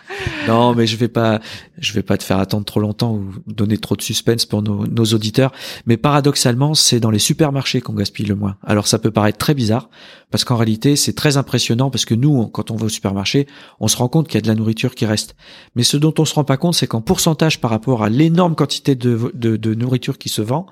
non, 0.48 0.74
mais 0.76 0.88
je 0.88 0.98
vais 0.98 1.08
pas, 1.08 1.40
je 1.78 1.94
vais 1.94 2.04
pas 2.04 2.18
te 2.18 2.24
faire 2.24 2.40
attendre 2.40 2.66
trop 2.66 2.80
longtemps 2.80 3.14
ou 3.14 3.32
donner 3.48 3.78
trop 3.78 3.96
de 3.96 4.02
suspense 4.02 4.46
pour 4.46 4.62
nos, 4.62 5.06
auditeurs. 5.06 5.52
Mais 5.86 5.98
paradoxalement, 5.98 6.74
c'est 6.74 7.00
dans 7.00 7.12
les 7.12 7.20
supermarchés 7.20 7.82
qu'on 7.82 7.94
gaspille 7.94 8.26
le 8.26 8.36
moins. 8.36 8.58
Alors 8.66 8.88
ça 8.88 9.00
peut 9.00 9.12
paraître 9.12 9.38
très 9.38 9.54
bizarre 9.54 9.90
parce 10.32 10.44
qu'en 10.44 10.58
réalité, 10.58 10.96
c'est 10.96 11.14
très 11.14 11.38
impressionnant 11.38 11.90
parce 11.90 12.06
que 12.06 12.14
nous, 12.16 12.48
quand 12.48 12.72
on 12.72 12.76
va 12.76 12.86
au 12.86 12.90
supermarché, 12.90 13.48
on 13.80 13.88
se 13.88 13.98
rend 13.98 14.08
compte 14.10 14.28
qu'il 14.28 14.36
y 14.36 14.38
a 14.40 14.42
de 14.42 14.48
la 14.48 14.56
nourriture 14.56 14.96
qui 14.96 15.06
reste. 15.06 15.36
Mais 15.76 15.84
ce 15.84 15.98
dont 15.98 16.14
on 16.18 16.26
se 16.26 16.34
rend 16.34 16.44
pas 16.44 16.58
compte, 16.58 16.76
c'est 16.76 16.88
qu'en 16.88 17.02
pourcentage 17.02 17.62
par 17.62 17.72
rapport 17.72 18.04
à 18.04 18.10
l'énorme 18.10 18.56
quantité 18.56 18.96
de 18.96 19.74
nourriture 19.74 20.18
qui 20.18 20.30
se 20.30 20.42
vend, 20.42 20.68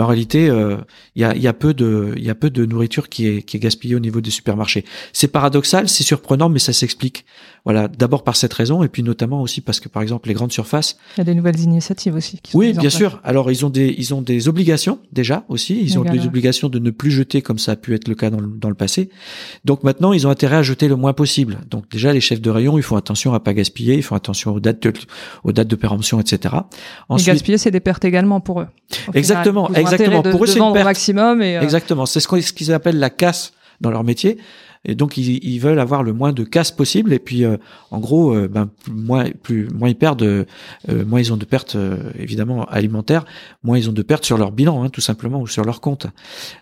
en 0.00 0.06
réalité, 0.06 0.48
euh, 0.48 0.78
il 1.14 1.22
y, 1.22 1.24
a, 1.24 1.36
y, 1.36 1.46
a, 1.46 1.52
peu 1.52 1.74
de, 1.74 2.14
il 2.16 2.24
y 2.24 2.30
a 2.30 2.34
peu 2.34 2.48
de 2.48 2.64
nourriture 2.64 3.10
qui 3.10 3.26
est, 3.26 3.42
qui 3.42 3.58
est 3.58 3.60
gaspillée 3.60 3.94
au 3.94 4.00
niveau 4.00 4.22
des 4.22 4.30
supermarchés. 4.30 4.86
C'est 5.12 5.28
paradoxal, 5.28 5.88
c'est 5.88 6.02
surprenant, 6.02 6.48
mais 6.48 6.58
ça 6.58 6.72
s'explique. 6.72 7.26
Voilà, 7.64 7.88
d'abord 7.88 8.24
par 8.24 8.34
cette 8.34 8.52
raison, 8.54 8.82
et 8.82 8.88
puis 8.88 9.02
notamment 9.02 9.42
aussi 9.42 9.60
parce 9.60 9.80
que, 9.80 9.88
par 9.88 10.02
exemple, 10.02 10.28
les 10.28 10.34
grandes 10.34 10.50
surfaces. 10.50 10.96
Il 11.16 11.18
y 11.18 11.20
a 11.20 11.24
des 11.24 11.34
nouvelles 11.34 11.60
initiatives 11.60 12.14
aussi. 12.14 12.38
Qui 12.42 12.52
sont 12.52 12.58
oui, 12.58 12.72
bien 12.72 12.90
sûr. 12.90 13.20
Alors, 13.22 13.50
ils 13.50 13.64
ont 13.66 13.70
des, 13.70 13.94
ils 13.96 14.14
ont 14.14 14.22
des 14.22 14.48
obligations 14.48 14.98
déjà 15.12 15.44
aussi. 15.48 15.80
Ils 15.80 15.98
ont 15.98 16.04
des 16.04 16.26
obligations 16.26 16.68
de 16.68 16.78
ne 16.78 16.90
plus 16.90 17.10
jeter 17.10 17.42
comme 17.42 17.58
ça 17.58 17.72
a 17.72 17.76
pu 17.76 17.94
être 17.94 18.08
le 18.08 18.14
cas 18.14 18.30
dans 18.30 18.40
le, 18.40 18.48
dans 18.48 18.68
le 18.68 18.74
passé. 18.74 19.10
Donc 19.64 19.84
maintenant, 19.84 20.12
ils 20.12 20.26
ont 20.26 20.30
intérêt 20.30 20.56
à 20.56 20.62
jeter 20.62 20.88
le 20.88 20.96
moins 20.96 21.12
possible. 21.12 21.58
Donc 21.70 21.88
déjà, 21.90 22.12
les 22.12 22.20
chefs 22.20 22.40
de 22.40 22.50
rayon, 22.50 22.78
ils 22.78 22.82
font 22.82 22.96
attention 22.96 23.34
à 23.34 23.40
pas 23.40 23.52
gaspiller, 23.52 23.94
ils 23.94 24.02
font 24.02 24.16
attention 24.16 24.54
aux 24.54 24.60
dates 24.60 24.82
de, 24.82 24.92
aux 25.44 25.52
dates 25.52 25.68
de 25.68 25.76
péremption, 25.76 26.18
etc. 26.18 26.54
Ensuite, 27.08 27.28
et 27.28 27.32
gaspiller, 27.32 27.58
c'est 27.58 27.70
des 27.70 27.80
pertes 27.80 28.04
également 28.04 28.40
pour 28.40 28.62
eux. 28.62 28.66
Exactement. 29.14 29.70
Exactement. 29.82 30.22
pour 30.22 30.44
eux, 30.44 30.46
c'est 30.46 30.58
une 30.58 30.72
perte. 30.72 30.86
maximum. 30.86 31.42
Et 31.42 31.56
Exactement. 31.56 32.06
C'est 32.06 32.20
ce 32.20 32.52
qu'ils 32.52 32.72
appellent 32.72 32.98
la 32.98 33.10
casse 33.10 33.52
dans 33.80 33.90
leur 33.90 34.04
métier. 34.04 34.38
Et 34.84 34.96
donc 34.96 35.16
ils, 35.16 35.58
veulent 35.60 35.78
avoir 35.78 36.02
le 36.02 36.12
moins 36.12 36.32
de 36.32 36.42
casse 36.42 36.72
possible. 36.72 37.12
Et 37.12 37.20
puis 37.20 37.44
euh, 37.44 37.56
en 37.90 38.00
gros, 38.00 38.34
euh, 38.34 38.48
ben 38.48 38.68
moins 38.90 39.26
moins 39.74 39.88
ils 39.88 39.94
perdent, 39.94 40.22
euh, 40.22 40.44
moins 41.06 41.20
ils 41.20 41.32
ont 41.32 41.36
de 41.36 41.44
pertes 41.44 41.76
évidemment 42.18 42.64
alimentaires, 42.64 43.24
moins 43.62 43.78
ils 43.78 43.88
ont 43.88 43.92
de 43.92 44.02
pertes 44.02 44.24
sur 44.24 44.38
leur 44.38 44.50
bilan, 44.50 44.82
hein, 44.82 44.88
tout 44.88 45.00
simplement, 45.00 45.40
ou 45.40 45.46
sur 45.46 45.64
leur 45.64 45.80
compte. 45.80 46.08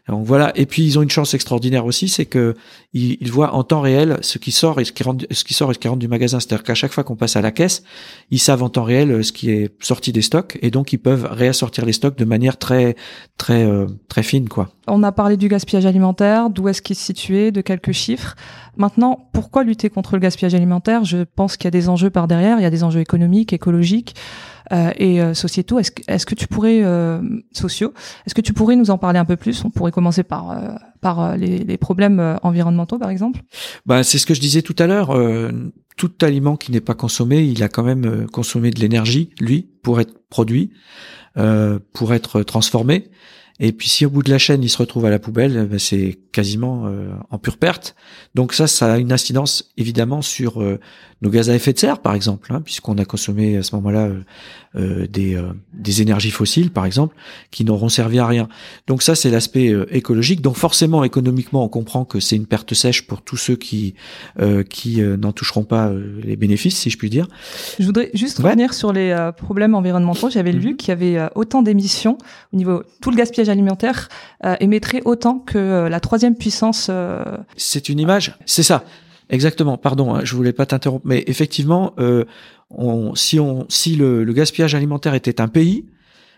Donc 0.08 0.26
voilà. 0.26 0.52
Et 0.54 0.66
puis 0.66 0.84
ils 0.84 0.98
ont 0.98 1.02
une 1.02 1.10
chance 1.10 1.32
extraordinaire 1.32 1.86
aussi, 1.86 2.08
c'est 2.08 2.26
que 2.26 2.54
ils, 2.92 3.16
ils, 3.20 3.32
voient 3.32 3.54
en 3.54 3.64
temps 3.64 3.80
réel 3.80 4.18
ce 4.20 4.36
qui 4.38 4.52
sort 4.52 4.80
et 4.80 4.84
ce 4.84 4.92
qui 4.92 5.02
rentre, 5.02 5.24
ce 5.30 5.44
qui 5.44 5.54
sort 5.54 5.70
et 5.70 5.74
ce 5.74 5.78
qui 5.78 5.88
rentre 5.88 6.00
du 6.00 6.08
magasin. 6.08 6.40
C'est-à-dire 6.40 6.64
qu'à 6.64 6.74
chaque 6.74 6.92
fois 6.92 7.04
qu'on 7.04 7.16
passe 7.16 7.36
à 7.36 7.40
la 7.40 7.52
caisse, 7.52 7.84
ils 8.30 8.38
savent 8.38 8.62
en 8.62 8.68
temps 8.68 8.84
réel 8.84 9.24
ce 9.24 9.32
qui 9.32 9.50
est 9.50 9.70
sorti 9.82 10.12
des 10.12 10.22
stocks 10.22 10.58
et 10.60 10.70
donc 10.70 10.92
ils 10.92 10.98
peuvent 10.98 11.26
réassortir 11.30 11.86
les 11.86 11.94
stocks 11.94 12.18
de 12.18 12.24
manière 12.26 12.58
très 12.58 12.96
très 13.38 13.66
très 14.08 14.22
fine, 14.22 14.48
quoi. 14.48 14.68
On 14.90 15.02
a 15.04 15.12
parlé 15.12 15.36
du 15.36 15.48
gaspillage 15.48 15.86
alimentaire, 15.86 16.50
d'où 16.50 16.68
est-ce 16.68 16.82
qu'il 16.82 16.96
se 16.96 17.04
situait, 17.04 17.52
de 17.52 17.60
quelques 17.60 17.92
chiffres. 17.92 18.34
Maintenant, 18.76 19.28
pourquoi 19.32 19.62
lutter 19.62 19.88
contre 19.88 20.14
le 20.14 20.20
gaspillage 20.20 20.54
alimentaire? 20.54 21.04
Je 21.04 21.18
pense 21.18 21.56
qu'il 21.56 21.66
y 21.66 21.68
a 21.68 21.70
des 21.70 21.88
enjeux 21.88 22.10
par 22.10 22.26
derrière, 22.26 22.58
il 22.58 22.62
y 22.62 22.66
a 22.66 22.70
des 22.70 22.82
enjeux 22.82 23.00
économiques, 23.00 23.52
écologiques 23.52 24.16
euh, 24.72 24.90
et 24.96 25.20
euh, 25.20 25.34
sociétaux. 25.34 25.78
Est-ce 25.78 26.26
que, 26.26 26.34
tu 26.34 26.46
pourrais 26.46 26.82
euh, 26.82 27.20
sociaux 27.52 27.92
Est-ce 28.26 28.34
que 28.34 28.40
tu 28.40 28.52
pourrais 28.52 28.76
nous 28.76 28.90
en 28.90 28.98
parler 28.98 29.18
un 29.18 29.24
peu 29.24 29.36
plus? 29.36 29.64
On 29.64 29.70
pourrait 29.70 29.92
commencer 29.92 30.22
par 30.22 30.78
par 31.00 31.36
les, 31.36 31.76
problèmes 31.78 32.38
environnementaux, 32.42 32.98
par 32.98 33.10
exemple. 33.10 33.40
Ben, 33.86 34.02
c'est 34.02 34.18
ce 34.18 34.26
que 34.26 34.34
je 34.34 34.40
disais 34.40 34.62
tout 34.62 34.76
à 34.78 34.86
l'heure. 34.86 35.18
tout 35.96 36.12
aliment 36.20 36.56
qui 36.56 36.72
n'est 36.72 36.80
pas 36.80 36.94
consommé, 36.94 37.42
il 37.42 37.62
a 37.62 37.68
quand 37.68 37.82
même 37.82 38.26
consommé 38.30 38.70
de 38.70 38.80
l'énergie, 38.80 39.30
lui, 39.40 39.68
pour 39.82 40.00
être 40.00 40.14
produit, 40.28 40.72
pour 41.92 42.12
être 42.12 42.42
transformé. 42.42 43.10
Et 43.62 43.72
puis 43.72 43.88
si 43.88 44.06
au 44.06 44.10
bout 44.10 44.22
de 44.22 44.30
la 44.30 44.38
chaîne 44.38 44.62
il 44.62 44.68
se 44.70 44.78
retrouve 44.78 45.04
à 45.04 45.10
la 45.10 45.18
poubelle, 45.18 45.60
eh 45.64 45.66
ben, 45.66 45.78
c'est 45.78 46.18
quasiment 46.32 46.86
euh, 46.86 47.10
en 47.30 47.38
pure 47.38 47.58
perte. 47.58 47.94
Donc 48.34 48.54
ça, 48.54 48.66
ça 48.66 48.92
a 48.94 48.98
une 48.98 49.12
incidence 49.12 49.70
évidemment 49.76 50.22
sur 50.22 50.62
euh, 50.62 50.78
nos 51.22 51.28
gaz 51.28 51.50
à 51.50 51.54
effet 51.54 51.72
de 51.74 51.78
serre, 51.78 51.98
par 52.00 52.14
exemple, 52.14 52.50
hein, 52.54 52.62
puisqu'on 52.62 52.96
a 52.96 53.04
consommé 53.04 53.58
à 53.58 53.62
ce 53.62 53.74
moment-là 53.76 54.06
euh, 54.06 54.20
euh, 54.76 55.06
des, 55.06 55.34
euh, 55.34 55.52
des 55.74 56.00
énergies 56.00 56.30
fossiles, 56.30 56.70
par 56.70 56.86
exemple, 56.86 57.14
qui 57.50 57.64
n'auront 57.64 57.90
servi 57.90 58.18
à 58.18 58.26
rien. 58.26 58.48
Donc 58.86 59.02
ça, 59.02 59.14
c'est 59.14 59.28
l'aspect 59.28 59.68
euh, 59.68 59.84
écologique. 59.94 60.40
Donc 60.40 60.56
forcément, 60.56 61.04
économiquement, 61.04 61.62
on 61.64 61.68
comprend 61.68 62.04
que 62.06 62.20
c'est 62.20 62.36
une 62.36 62.46
perte 62.46 62.72
sèche 62.72 63.06
pour 63.06 63.20
tous 63.20 63.36
ceux 63.36 63.56
qui 63.56 63.94
euh, 64.40 64.62
qui 64.62 65.02
n'en 65.02 65.32
toucheront 65.32 65.64
pas 65.64 65.92
les 66.22 66.36
bénéfices, 66.36 66.78
si 66.78 66.88
je 66.88 66.96
puis 66.96 67.10
dire. 67.10 67.26
Je 67.78 67.84
voudrais 67.84 68.10
juste 68.14 68.38
Ouais. 68.38 68.46
revenir 68.50 68.72
sur 68.72 68.92
les 68.94 69.10
euh, 69.10 69.32
problèmes 69.32 69.74
environnementaux. 69.74 70.30
J'avais 70.30 70.52
lu 70.52 70.70
Mhm. 70.70 70.76
qu'il 70.76 70.88
y 70.88 70.92
avait 70.92 71.28
autant 71.34 71.60
d'émissions 71.60 72.16
au 72.54 72.56
niveau 72.56 72.82
tout 73.02 73.10
le 73.10 73.16
gaspillage 73.16 73.49
alimentaire 73.50 74.08
euh, 74.44 74.56
émettrait 74.60 75.02
autant 75.04 75.38
que 75.38 75.58
euh, 75.58 75.88
la 75.88 76.00
troisième 76.00 76.34
puissance. 76.34 76.88
euh, 76.90 77.22
C'est 77.56 77.88
une 77.88 77.98
image, 77.98 78.36
c'est 78.46 78.62
ça. 78.62 78.84
Exactement. 79.28 79.76
Pardon, 79.76 80.14
hein, 80.14 80.20
je 80.24 80.34
voulais 80.34 80.52
pas 80.52 80.66
t'interrompre, 80.66 81.06
mais 81.06 81.22
effectivement, 81.28 81.94
si 83.14 83.38
on, 83.38 83.66
si 83.68 83.94
le 83.94 84.32
gaspillage 84.32 84.74
alimentaire 84.74 85.14
était 85.14 85.40
un 85.40 85.46
pays, 85.48 85.84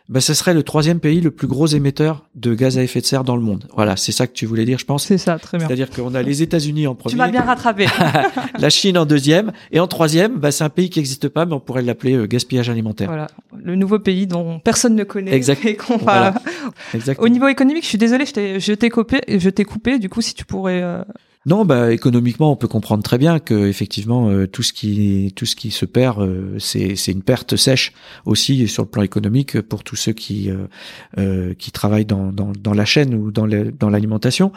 ben 0.08 0.20
ce 0.20 0.34
serait 0.34 0.52
le 0.54 0.62
troisième 0.62 1.00
pays 1.00 1.20
le 1.20 1.30
plus 1.30 1.46
gros 1.46 1.66
émetteur 1.66 2.24
de 2.34 2.54
gaz 2.54 2.76
à 2.76 2.82
effet 2.82 3.00
de 3.00 3.06
serre 3.06 3.24
dans 3.24 3.36
le 3.36 3.42
monde. 3.42 3.66
Voilà, 3.74 3.96
c'est 3.96 4.12
ça 4.12 4.26
que 4.26 4.32
tu 4.32 4.46
voulais 4.46 4.64
dire, 4.64 4.78
je 4.78 4.84
pense. 4.84 5.04
C'est 5.06 5.16
ça, 5.18 5.38
très 5.38 5.58
bien. 5.58 5.66
C'est-à-dire 5.66 5.88
qu'on 5.90 6.14
a 6.14 6.22
les 6.22 6.42
États-Unis 6.42 6.86
en 6.86 6.94
premier, 6.94 7.12
Tu 7.12 7.16
m'as 7.18 7.28
bien 7.28 7.42
rattrapé. 7.42 7.86
la 8.58 8.68
Chine 8.70 8.98
en 8.98 9.06
deuxième, 9.06 9.52
et 9.70 9.80
en 9.80 9.86
troisième, 9.86 10.38
ben, 10.38 10.50
c'est 10.50 10.64
un 10.64 10.68
pays 10.70 10.90
qui 10.90 10.98
n'existe 10.98 11.28
pas, 11.28 11.46
mais 11.46 11.54
on 11.54 11.60
pourrait 11.60 11.82
l'appeler 11.82 12.14
euh, 12.14 12.26
gaspillage 12.26 12.68
alimentaire. 12.68 13.08
voilà, 13.08 13.28
le 13.56 13.76
nouveau 13.76 13.98
pays 13.98 14.26
dont 14.26 14.58
personne 14.58 14.94
ne 14.96 15.04
connaît. 15.04 15.32
Exact. 15.34 15.64
Et 15.64 15.76
qu'on 15.76 15.96
va- 15.96 16.02
Voilà. 16.02 16.34
Exactement. 16.94 17.24
Au 17.24 17.28
niveau 17.28 17.48
économique, 17.48 17.84
je 17.84 17.88
suis 17.88 17.98
désolée, 17.98 18.26
je 18.26 18.32
t'ai, 18.32 18.60
je 18.60 18.72
t'ai 18.72 18.90
coupé, 18.90 19.20
je 19.28 19.48
t'ai 19.50 19.64
coupé. 19.64 19.98
Du 19.98 20.08
coup, 20.08 20.20
si 20.20 20.34
tu 20.34 20.44
pourrais. 20.44 20.82
euh, 20.82 21.02
Non, 21.44 21.64
bah 21.64 21.92
économiquement, 21.92 22.52
on 22.52 22.56
peut 22.56 22.68
comprendre 22.68 23.02
très 23.02 23.18
bien 23.18 23.40
que 23.40 23.66
effectivement 23.66 24.28
euh, 24.30 24.46
tout 24.46 24.62
ce 24.62 24.72
qui 24.72 25.32
tout 25.34 25.44
ce 25.44 25.56
qui 25.56 25.72
se 25.72 25.84
perd, 25.84 26.20
euh, 26.20 26.56
c'est 26.60 26.94
c'est 26.94 27.10
une 27.10 27.22
perte 27.22 27.56
sèche 27.56 27.92
aussi 28.26 28.68
sur 28.68 28.84
le 28.84 28.88
plan 28.88 29.02
économique 29.02 29.60
pour 29.60 29.82
tous 29.82 29.96
ceux 29.96 30.12
qui 30.12 30.50
euh, 31.18 31.54
qui 31.54 31.72
travaillent 31.72 32.06
dans, 32.06 32.32
dans 32.32 32.74
la 32.74 32.84
chaîne 32.84 33.14
ou 33.14 33.32
dans 33.32 33.90
l'alimentation. 33.90 34.52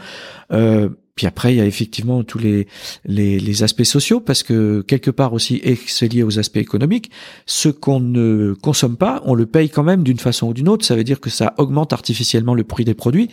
Puis 1.15 1.27
après, 1.27 1.53
il 1.53 1.57
y 1.57 1.61
a 1.61 1.65
effectivement 1.65 2.23
tous 2.23 2.39
les, 2.39 2.67
les 3.05 3.39
les 3.39 3.63
aspects 3.63 3.83
sociaux 3.83 4.19
parce 4.19 4.43
que 4.43 4.81
quelque 4.81 5.11
part 5.11 5.31
aussi, 5.33 5.61
et 5.63 5.75
c'est 5.87 6.11
lié 6.11 6.23
aux 6.23 6.39
aspects 6.39 6.57
économiques, 6.57 7.09
ce 7.45 7.69
qu'on 7.69 8.01
ne 8.01 8.53
consomme 8.61 8.97
pas, 8.97 9.21
on 9.25 9.33
le 9.33 9.45
paye 9.45 9.69
quand 9.69 9.83
même 9.83 10.03
d'une 10.03 10.19
façon 10.19 10.47
ou 10.47 10.53
d'une 10.53 10.67
autre. 10.67 10.85
Ça 10.85 10.95
veut 10.95 11.05
dire 11.05 11.21
que 11.21 11.29
ça 11.29 11.53
augmente 11.57 11.93
artificiellement 11.93 12.53
le 12.53 12.65
prix 12.65 12.83
des 12.83 12.95
produits, 12.95 13.29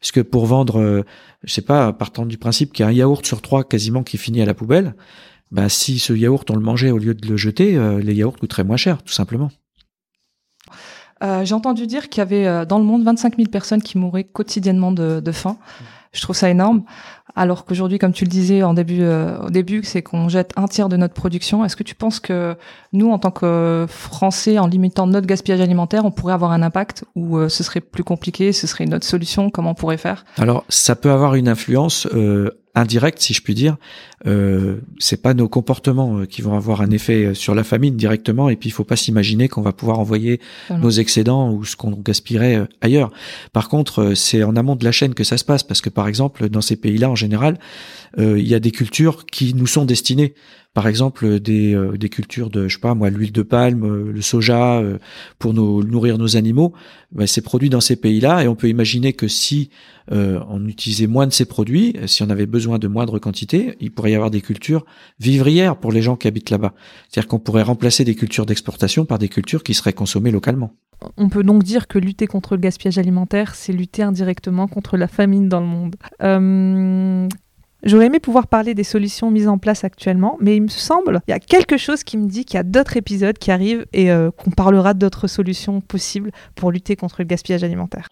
parce 0.00 0.12
que 0.12 0.20
pour 0.20 0.46
vendre 0.46 0.80
euh, 0.80 1.02
je 1.44 1.52
sais 1.52 1.62
pas, 1.62 1.92
partant 1.92 2.26
du 2.26 2.38
principe 2.38 2.72
qu'il 2.72 2.84
y 2.84 2.86
a 2.86 2.88
un 2.88 2.92
yaourt 2.92 3.24
sur 3.24 3.42
trois 3.42 3.64
quasiment 3.64 4.02
qui 4.02 4.18
finit 4.18 4.40
à 4.42 4.46
la 4.46 4.54
poubelle, 4.54 4.94
bah 5.50 5.68
si 5.68 5.98
ce 5.98 6.12
yaourt 6.12 6.50
on 6.50 6.54
le 6.54 6.60
mangeait 6.62 6.90
au 6.90 6.98
lieu 6.98 7.14
de 7.14 7.28
le 7.28 7.36
jeter, 7.36 7.76
euh, 7.76 8.00
les 8.00 8.14
yaourts 8.14 8.38
coûteraient 8.38 8.64
moins 8.64 8.76
cher, 8.78 9.02
tout 9.02 9.12
simplement. 9.12 9.50
euh, 11.22 11.44
j'ai 11.44 11.54
entendu 11.54 11.86
dire 11.86 12.08
qu'il 12.08 12.20
y 12.20 12.22
avait 12.22 12.46
euh, 12.46 12.64
dans 12.64 12.78
le 12.78 12.84
monde 12.84 13.02
25 13.04 13.36
000 13.36 13.48
personnes 13.48 13.82
qui 13.82 13.96
mouraient 13.98 14.24
quotidiennement 14.24 14.92
de, 14.92 15.20
de 15.20 15.32
faim. 15.32 15.56
Je 16.12 16.20
trouve 16.22 16.36
ça 16.36 16.50
énorme. 16.50 16.84
Alors 17.36 17.66
qu'aujourd'hui, 17.66 17.98
comme 17.98 18.12
tu 18.12 18.24
le 18.24 18.30
disais 18.30 18.62
en 18.62 18.72
début, 18.72 19.02
euh, 19.02 19.38
au 19.40 19.50
début, 19.50 19.82
c'est 19.84 20.02
qu'on 20.02 20.28
jette 20.28 20.52
un 20.56 20.66
tiers 20.66 20.88
de 20.88 20.96
notre 20.96 21.12
production. 21.12 21.64
Est-ce 21.64 21.76
que 21.76 21.82
tu 21.82 21.94
penses 21.94 22.18
que 22.18 22.56
nous, 22.94 23.10
en 23.10 23.18
tant 23.18 23.30
que 23.30 23.84
Français, 23.88 24.58
en 24.58 24.66
limitant 24.66 25.06
notre 25.06 25.26
gaspillage 25.26 25.60
alimentaire, 25.60 26.06
on 26.06 26.10
pourrait 26.10 26.32
avoir 26.32 26.52
un 26.52 26.62
impact 26.62 27.04
ou 27.14 27.36
euh, 27.36 27.50
ce 27.50 27.62
serait 27.62 27.80
plus 27.82 28.04
compliqué, 28.04 28.52
ce 28.52 28.66
serait 28.66 28.84
une 28.84 28.94
autre 28.94 29.04
solution? 29.04 29.50
Comment 29.50 29.72
on 29.72 29.74
pourrait 29.74 29.98
faire? 29.98 30.24
Alors 30.38 30.64
ça 30.70 30.96
peut 30.96 31.10
avoir 31.10 31.34
une 31.34 31.48
influence 31.48 32.08
indirecte, 32.76 33.18
si 33.20 33.34
je 33.34 33.42
puis 33.42 33.54
dire. 33.54 33.76
Euh, 34.26 34.76
c'est 34.98 35.20
pas 35.20 35.34
nos 35.34 35.48
comportements 35.48 36.18
euh, 36.18 36.24
qui 36.26 36.42
vont 36.42 36.54
avoir 36.56 36.80
un 36.82 36.90
effet 36.90 37.24
euh, 37.24 37.34
sur 37.34 37.54
la 37.54 37.64
famine 37.64 37.96
directement, 37.96 38.48
et 38.48 38.56
puis 38.56 38.68
il 38.68 38.72
faut 38.72 38.84
pas 38.84 38.96
s'imaginer 38.96 39.48
qu'on 39.48 39.62
va 39.62 39.72
pouvoir 39.72 39.98
envoyer 39.98 40.40
Voilà. 40.68 40.82
nos 40.82 40.90
excédents 40.90 41.50
ou 41.52 41.64
ce 41.64 41.74
qu'on 41.76 41.90
gaspillerait 41.90 42.56
euh, 42.56 42.66
ailleurs. 42.80 43.10
Par 43.52 43.68
contre, 43.68 44.12
c'est 44.14 44.42
en 44.44 44.54
amont 44.56 44.76
de 44.76 44.84
la 44.84 44.92
chaîne 44.92 45.14
que 45.14 45.24
ça 45.24 45.38
se 45.38 45.44
passe, 45.44 45.62
parce 45.62 45.80
que 45.80 45.90
par 45.90 46.06
exemple, 46.06 46.48
dans 46.48 46.60
ces 46.60 46.76
pays-là, 46.76 47.10
en 47.10 47.16
général, 47.16 47.58
euh, 48.18 48.38
il 48.38 48.46
y 48.46 48.54
a 48.54 48.60
des 48.60 48.70
cultures 48.70 49.26
qui 49.26 49.54
nous 49.54 49.66
sont 49.66 49.84
destinées. 49.84 50.34
Par 50.76 50.88
exemple, 50.88 51.40
des, 51.40 51.74
euh, 51.74 51.96
des 51.96 52.10
cultures 52.10 52.50
de, 52.50 52.68
je 52.68 52.74
sais 52.74 52.80
pas 52.80 52.94
moi, 52.94 53.08
l'huile 53.08 53.32
de 53.32 53.40
palme, 53.40 53.82
euh, 53.84 54.12
le 54.12 54.20
soja, 54.20 54.78
euh, 54.80 54.98
pour 55.38 55.54
nourrir 55.54 56.18
nos 56.18 56.36
animaux, 56.36 56.74
ben, 57.12 57.26
c'est 57.26 57.40
produit 57.40 57.70
dans 57.70 57.80
ces 57.80 57.96
pays-là, 57.96 58.44
et 58.44 58.46
on 58.46 58.54
peut 58.54 58.68
imaginer 58.68 59.14
que 59.14 59.26
si 59.26 59.70
euh, 60.12 60.38
on 60.50 60.68
utilisait 60.68 61.06
moins 61.06 61.26
de 61.26 61.32
ces 61.32 61.46
produits, 61.46 61.96
euh, 61.96 62.06
si 62.06 62.22
on 62.22 62.28
avait 62.28 62.44
besoin 62.44 62.78
de 62.78 62.88
moindre 62.88 63.18
quantité, 63.18 63.74
il 63.80 63.90
pourrait 63.90 64.12
y 64.12 64.14
avoir 64.14 64.30
des 64.30 64.42
cultures 64.42 64.84
vivrières 65.18 65.78
pour 65.78 65.92
les 65.92 66.02
gens 66.02 66.16
qui 66.16 66.28
habitent 66.28 66.50
là-bas. 66.50 66.74
C'est-à-dire 67.08 67.28
qu'on 67.28 67.38
pourrait 67.38 67.62
remplacer 67.62 68.04
des 68.04 68.14
cultures 68.14 68.44
d'exportation 68.44 69.06
par 69.06 69.18
des 69.18 69.30
cultures 69.30 69.62
qui 69.62 69.72
seraient 69.72 69.94
consommées 69.94 70.30
localement. 70.30 70.74
On 71.16 71.30
peut 71.30 71.42
donc 71.42 71.62
dire 71.62 71.88
que 71.88 71.98
lutter 71.98 72.26
contre 72.26 72.54
le 72.54 72.60
gaspillage 72.60 72.98
alimentaire, 72.98 73.54
c'est 73.54 73.72
lutter 73.72 74.02
indirectement 74.02 74.68
contre 74.68 74.98
la 74.98 75.08
famine 75.08 75.48
dans 75.48 75.60
le 75.60 75.66
monde. 75.66 75.96
J'aurais 77.86 78.06
aimé 78.06 78.18
pouvoir 78.18 78.48
parler 78.48 78.74
des 78.74 78.82
solutions 78.82 79.30
mises 79.30 79.46
en 79.46 79.58
place 79.58 79.84
actuellement, 79.84 80.38
mais 80.40 80.56
il 80.56 80.62
me 80.62 80.68
semble, 80.68 81.20
il 81.28 81.30
y 81.30 81.34
a 81.34 81.38
quelque 81.38 81.76
chose 81.76 82.02
qui 82.02 82.18
me 82.18 82.26
dit 82.26 82.44
qu'il 82.44 82.56
y 82.56 82.60
a 82.60 82.64
d'autres 82.64 82.96
épisodes 82.96 83.38
qui 83.38 83.52
arrivent 83.52 83.86
et 83.92 84.10
euh, 84.10 84.32
qu'on 84.32 84.50
parlera 84.50 84.92
d'autres 84.92 85.28
solutions 85.28 85.80
possibles 85.80 86.32
pour 86.56 86.72
lutter 86.72 86.96
contre 86.96 87.16
le 87.20 87.26
gaspillage 87.26 87.62
alimentaire. 87.62 88.08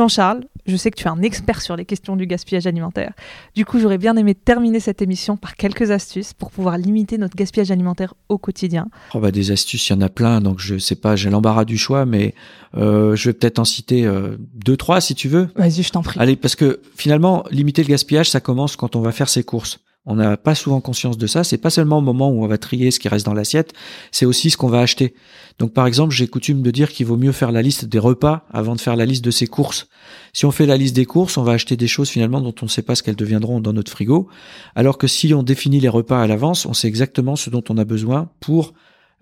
Jean-Charles, 0.00 0.44
je 0.64 0.76
sais 0.76 0.90
que 0.90 0.96
tu 0.96 1.04
es 1.04 1.08
un 1.08 1.20
expert 1.20 1.60
sur 1.60 1.76
les 1.76 1.84
questions 1.84 2.16
du 2.16 2.26
gaspillage 2.26 2.66
alimentaire. 2.66 3.12
Du 3.54 3.66
coup, 3.66 3.78
j'aurais 3.78 3.98
bien 3.98 4.16
aimé 4.16 4.34
terminer 4.34 4.80
cette 4.80 5.02
émission 5.02 5.36
par 5.36 5.56
quelques 5.56 5.90
astuces 5.90 6.32
pour 6.32 6.50
pouvoir 6.50 6.78
limiter 6.78 7.18
notre 7.18 7.36
gaspillage 7.36 7.70
alimentaire 7.70 8.14
au 8.30 8.38
quotidien. 8.38 8.88
Oh 9.12 9.20
bah 9.20 9.30
des 9.30 9.50
astuces, 9.50 9.90
il 9.90 9.92
y 9.92 9.96
en 9.96 10.00
a 10.00 10.08
plein, 10.08 10.40
donc 10.40 10.58
je 10.58 10.78
sais 10.78 10.94
pas, 10.94 11.16
j'ai 11.16 11.28
l'embarras 11.28 11.66
du 11.66 11.76
choix, 11.76 12.06
mais 12.06 12.34
euh, 12.78 13.14
je 13.14 13.28
vais 13.28 13.34
peut-être 13.34 13.58
en 13.58 13.66
citer 13.66 14.06
euh, 14.06 14.38
deux, 14.54 14.78
trois 14.78 15.02
si 15.02 15.14
tu 15.14 15.28
veux. 15.28 15.48
Vas-y, 15.54 15.82
je 15.82 15.90
t'en 15.90 16.00
prie. 16.02 16.18
Allez, 16.18 16.36
parce 16.36 16.56
que 16.56 16.80
finalement, 16.96 17.44
limiter 17.50 17.82
le 17.82 17.88
gaspillage, 17.88 18.30
ça 18.30 18.40
commence 18.40 18.76
quand 18.76 18.96
on 18.96 19.02
va 19.02 19.12
faire 19.12 19.28
ses 19.28 19.42
courses. 19.42 19.80
On 20.10 20.16
n'a 20.16 20.36
pas 20.36 20.56
souvent 20.56 20.80
conscience 20.80 21.18
de 21.18 21.26
ça. 21.28 21.44
C'est 21.44 21.56
pas 21.56 21.70
seulement 21.70 21.98
au 21.98 22.02
moment 22.02 22.30
où 22.30 22.42
on 22.42 22.48
va 22.48 22.58
trier 22.58 22.90
ce 22.90 22.98
qui 22.98 23.08
reste 23.08 23.24
dans 23.24 23.32
l'assiette, 23.32 23.72
c'est 24.10 24.26
aussi 24.26 24.50
ce 24.50 24.56
qu'on 24.56 24.68
va 24.68 24.80
acheter. 24.80 25.14
Donc, 25.60 25.72
par 25.72 25.86
exemple, 25.86 26.12
j'ai 26.12 26.26
coutume 26.26 26.62
de 26.62 26.70
dire 26.72 26.90
qu'il 26.90 27.06
vaut 27.06 27.16
mieux 27.16 27.30
faire 27.30 27.52
la 27.52 27.62
liste 27.62 27.84
des 27.84 27.98
repas 28.00 28.44
avant 28.52 28.74
de 28.74 28.80
faire 28.80 28.96
la 28.96 29.06
liste 29.06 29.24
de 29.24 29.30
ses 29.30 29.46
courses. 29.46 29.88
Si 30.32 30.46
on 30.46 30.50
fait 30.50 30.66
la 30.66 30.76
liste 30.76 30.96
des 30.96 31.06
courses, 31.06 31.36
on 31.36 31.44
va 31.44 31.52
acheter 31.52 31.76
des 31.76 31.86
choses 31.86 32.08
finalement 32.08 32.40
dont 32.40 32.54
on 32.60 32.66
ne 32.66 32.70
sait 32.70 32.82
pas 32.82 32.96
ce 32.96 33.04
qu'elles 33.04 33.14
deviendront 33.14 33.60
dans 33.60 33.72
notre 33.72 33.92
frigo. 33.92 34.28
Alors 34.74 34.98
que 34.98 35.06
si 35.06 35.32
on 35.32 35.44
définit 35.44 35.78
les 35.78 35.88
repas 35.88 36.20
à 36.20 36.26
l'avance, 36.26 36.66
on 36.66 36.72
sait 36.72 36.88
exactement 36.88 37.36
ce 37.36 37.48
dont 37.48 37.62
on 37.68 37.78
a 37.78 37.84
besoin 37.84 38.30
pour 38.40 38.74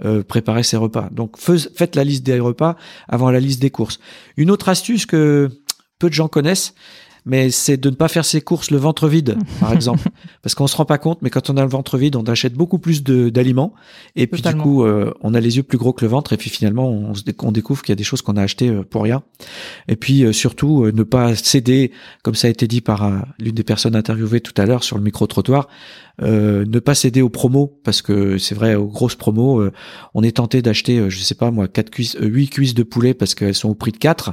euh, 0.07 0.23
préparer 0.23 0.63
ses 0.63 0.79
repas. 0.79 1.11
Donc, 1.13 1.37
faites 1.39 1.97
la 1.97 2.05
liste 2.05 2.25
des 2.25 2.41
repas 2.41 2.77
avant 3.09 3.31
la 3.31 3.41
liste 3.41 3.61
des 3.61 3.71
courses. 3.71 3.99
Une 4.39 4.51
autre 4.51 4.71
astuce 4.71 5.05
que 5.05 5.51
peu 5.99 6.09
de 6.09 6.15
gens 6.15 6.29
connaissent, 6.29 6.75
mais 7.29 7.51
c'est 7.51 7.77
de 7.77 7.91
ne 7.91 7.95
pas 7.95 8.09
faire 8.09 8.25
ses 8.25 8.41
courses 8.41 8.71
le 8.71 8.79
ventre 8.79 9.07
vide, 9.07 9.37
par 9.61 9.73
exemple, 9.75 10.09
parce 10.43 10.55
qu'on 10.55 10.67
se 10.67 10.77
rend 10.77 10.85
pas 10.85 10.99
compte, 10.99 11.23
mais 11.23 11.31
quand 11.31 11.51
on 11.51 11.57
a 11.57 11.63
le 11.63 11.69
ventre 11.69 11.99
vide, 11.99 12.17
on 12.17 12.25
achète 12.25 12.55
beaucoup 12.55 12.79
plus 12.79 13.03
d'aliments, 13.05 13.75
et 14.17 14.27
puis 14.27 14.43
du 14.43 14.55
coup, 14.57 14.85
euh, 14.85 15.13
on 15.21 15.35
a 15.35 15.41
les 15.41 15.57
yeux 15.59 15.63
plus 15.63 15.79
gros 15.79 15.93
que 15.93 16.05
le 16.05 16.11
ventre, 16.11 16.33
et 16.33 16.37
puis 16.37 16.51
finalement, 16.51 16.89
on, 16.89 17.15
se 17.15 17.23
dé- 17.23 17.35
on 17.43 17.53
découvre 17.53 17.83
qu'il 17.83 17.93
y 17.93 17.95
a 17.95 17.97
des 17.97 18.05
choses 18.05 18.23
qu'on 18.23 18.37
a 18.37 18.43
achetées 18.43 18.71
euh, 18.71 18.83
pour 18.83 19.03
rien. 19.03 19.23
Et 19.87 19.97
puis 19.97 20.25
euh, 20.25 20.33
surtout, 20.33 20.85
euh, 20.85 20.93
ne 20.93 21.03
pas 21.03 21.37
céder, 21.37 21.93
comme 22.23 22.35
ça 22.35 22.49
a 22.49 22.51
été 22.51 22.67
dit 22.67 22.81
par 22.81 23.11
l'une 23.39 23.55
des 23.55 23.65
personnes 23.65 23.95
interviewées 23.95 24.41
tout 24.41 24.55
à 24.61 24.67
l'heure 24.67 24.83
sur 24.83 24.97
le 24.97 25.05
micro 25.05 25.27
trottoir, 25.27 25.69
euh, 26.23 26.65
ne 26.67 26.79
pas 26.81 26.95
céder 26.95 27.23
aux 27.23 27.29
promos, 27.29 27.79
parce 27.85 28.03
que 28.03 28.39
c'est 28.39 28.55
vrai, 28.55 28.75
aux 28.75 28.87
grosses 28.89 29.15
promos, 29.15 29.69
on 30.15 30.23
est 30.23 30.37
tenté 30.39 30.63
d'acheter, 30.63 31.09
je 31.11 31.19
sais 31.21 31.35
pas 31.35 31.51
moi, 31.51 31.69
quatre 31.69 31.91
cuisses, 31.91 32.17
euh, 32.17 32.27
huit 32.27 32.49
cuisses 32.49 32.75
de 32.75 32.83
poulet 32.83 33.15
parce 33.15 33.35
qu'elles 33.35 33.55
sont 33.55 33.69
au 33.69 33.75
prix 33.75 33.93
de 33.93 33.99
4 33.99 34.33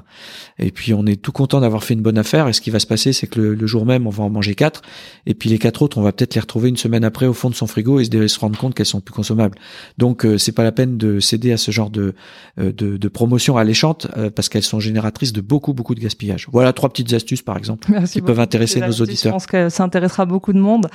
et 0.60 0.72
puis 0.72 0.94
on 0.94 1.06
est 1.06 1.22
tout 1.22 1.32
content 1.32 1.60
d'avoir 1.60 1.84
fait 1.84 1.94
une 1.94 2.02
bonne 2.02 2.18
affaire, 2.18 2.48
et 2.48 2.54
ce 2.54 2.62
qui 2.62 2.70
va 2.70 2.80
se 2.86 2.88
se 2.88 2.88
passer, 2.88 3.14
c'est 3.14 3.28
que 3.28 3.40
le, 3.40 3.68
jour 3.68 3.86
même, 3.86 4.06
on 4.06 4.12
va 4.12 4.24
en 4.24 4.30
manger 4.30 4.56
quatre, 4.56 4.82
et 5.26 5.34
puis 5.34 5.50
les 5.50 5.58
quatre 5.58 5.82
autres, 5.82 5.98
on 5.98 6.02
va 6.02 6.12
peut-être 6.12 6.36
les 6.36 6.42
retrouver 6.42 6.70
une 6.70 6.78
semaine 6.78 7.04
après 7.04 7.26
au 7.26 7.34
fond 7.34 7.50
de 7.50 7.56
son 7.56 7.68
frigo 7.68 8.00
et 8.00 8.06
se, 8.06 8.28
se 8.28 8.40
rendre 8.40 8.58
compte 8.58 8.76
qu'elles 8.76 8.86
sont 8.86 9.02
plus 9.02 9.14
consommables. 9.14 9.58
Donc, 9.98 10.26
c'est 10.38 10.52
pas 10.52 10.64
la 10.64 10.72
peine 10.72 10.98
de 10.98 11.20
céder 11.20 11.52
à 11.52 11.58
ce 11.58 11.72
genre 11.72 11.90
de 11.90 12.14
de, 12.58 12.72
de 12.72 13.08
promotion 13.08 13.58
alléchante 13.58 14.08
parce 14.36 14.50
qu'elles 14.50 14.64
sont 14.64 14.80
génératrices 14.80 15.34
de 15.34 15.42
beaucoup 15.42 15.74
beaucoup 15.74 15.96
de 15.96 16.00
gaspillage. 16.00 16.48
Voilà 16.52 16.74
trois 16.74 16.90
petites 16.90 17.14
astuces 17.14 17.42
par 17.42 17.58
exemple 17.58 17.92
qui 18.12 18.22
peuvent 18.22 18.40
intéresser 18.40 18.80
nos 18.80 18.92
auditeurs. 18.92 19.32
Je 19.32 19.36
pense 19.36 19.48
que 19.48 19.70
ça 19.70 19.84
intéressera 19.84 20.26
beaucoup 20.26 20.54
de 20.54 20.60
monde. 20.60 20.88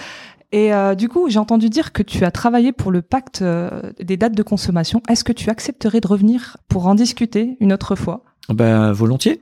Et 0.52 0.74
euh, 0.74 0.94
du 0.94 1.08
coup, 1.08 1.28
j'ai 1.28 1.38
entendu 1.38 1.68
dire 1.68 1.92
que 1.92 2.02
tu 2.02 2.24
as 2.24 2.30
travaillé 2.30 2.72
pour 2.72 2.90
le 2.90 3.02
pacte 3.02 3.42
euh, 3.42 3.70
des 4.00 4.16
dates 4.16 4.34
de 4.34 4.42
consommation. 4.42 5.00
Est-ce 5.08 5.22
que 5.22 5.32
tu 5.32 5.48
accepterais 5.48 6.00
de 6.00 6.08
revenir 6.08 6.56
pour 6.68 6.86
en 6.86 6.94
discuter 6.94 7.56
une 7.60 7.72
autre 7.72 7.94
fois? 7.94 8.24
Ben 8.48 8.90
volontiers. 8.90 9.40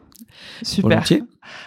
Super. 0.62 0.90
Volontiers. 0.90 1.22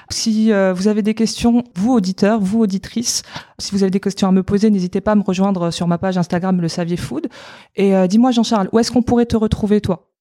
Si 0.10 0.52
euh, 0.52 0.74
vous 0.74 0.88
avez 0.88 1.02
des 1.02 1.14
questions, 1.14 1.64
vous 1.76 1.94
auditeurs, 1.94 2.40
vous 2.40 2.60
auditrices, 2.60 3.24
si 3.58 3.72
vous 3.72 3.84
avez 3.84 3.92
des 3.92 4.00
questions 4.00 4.28
à 4.28 4.32
me 4.32 4.44
poser, 4.44 4.70
n'hésitez 4.70 5.02
pas 5.02 5.14
à 5.14 5.16
me 5.16 5.24
rejoindre 5.24 5.72
sur 5.72 5.88
ma 5.88 5.98
page 5.98 6.18
Instagram 6.18 6.62
Le 6.62 6.68
Savier 6.68 6.98
Food. 6.98 7.28
Et 7.76 7.94
dis-moi 8.08 8.32
Jean-Charles, 8.32 8.70
où 8.72 8.80
est-ce 8.80 8.92
qu'on 8.92 9.02
pourrait 9.02 9.26
te 9.26 9.38
retrouver 9.38 9.82
toi 9.82 10.12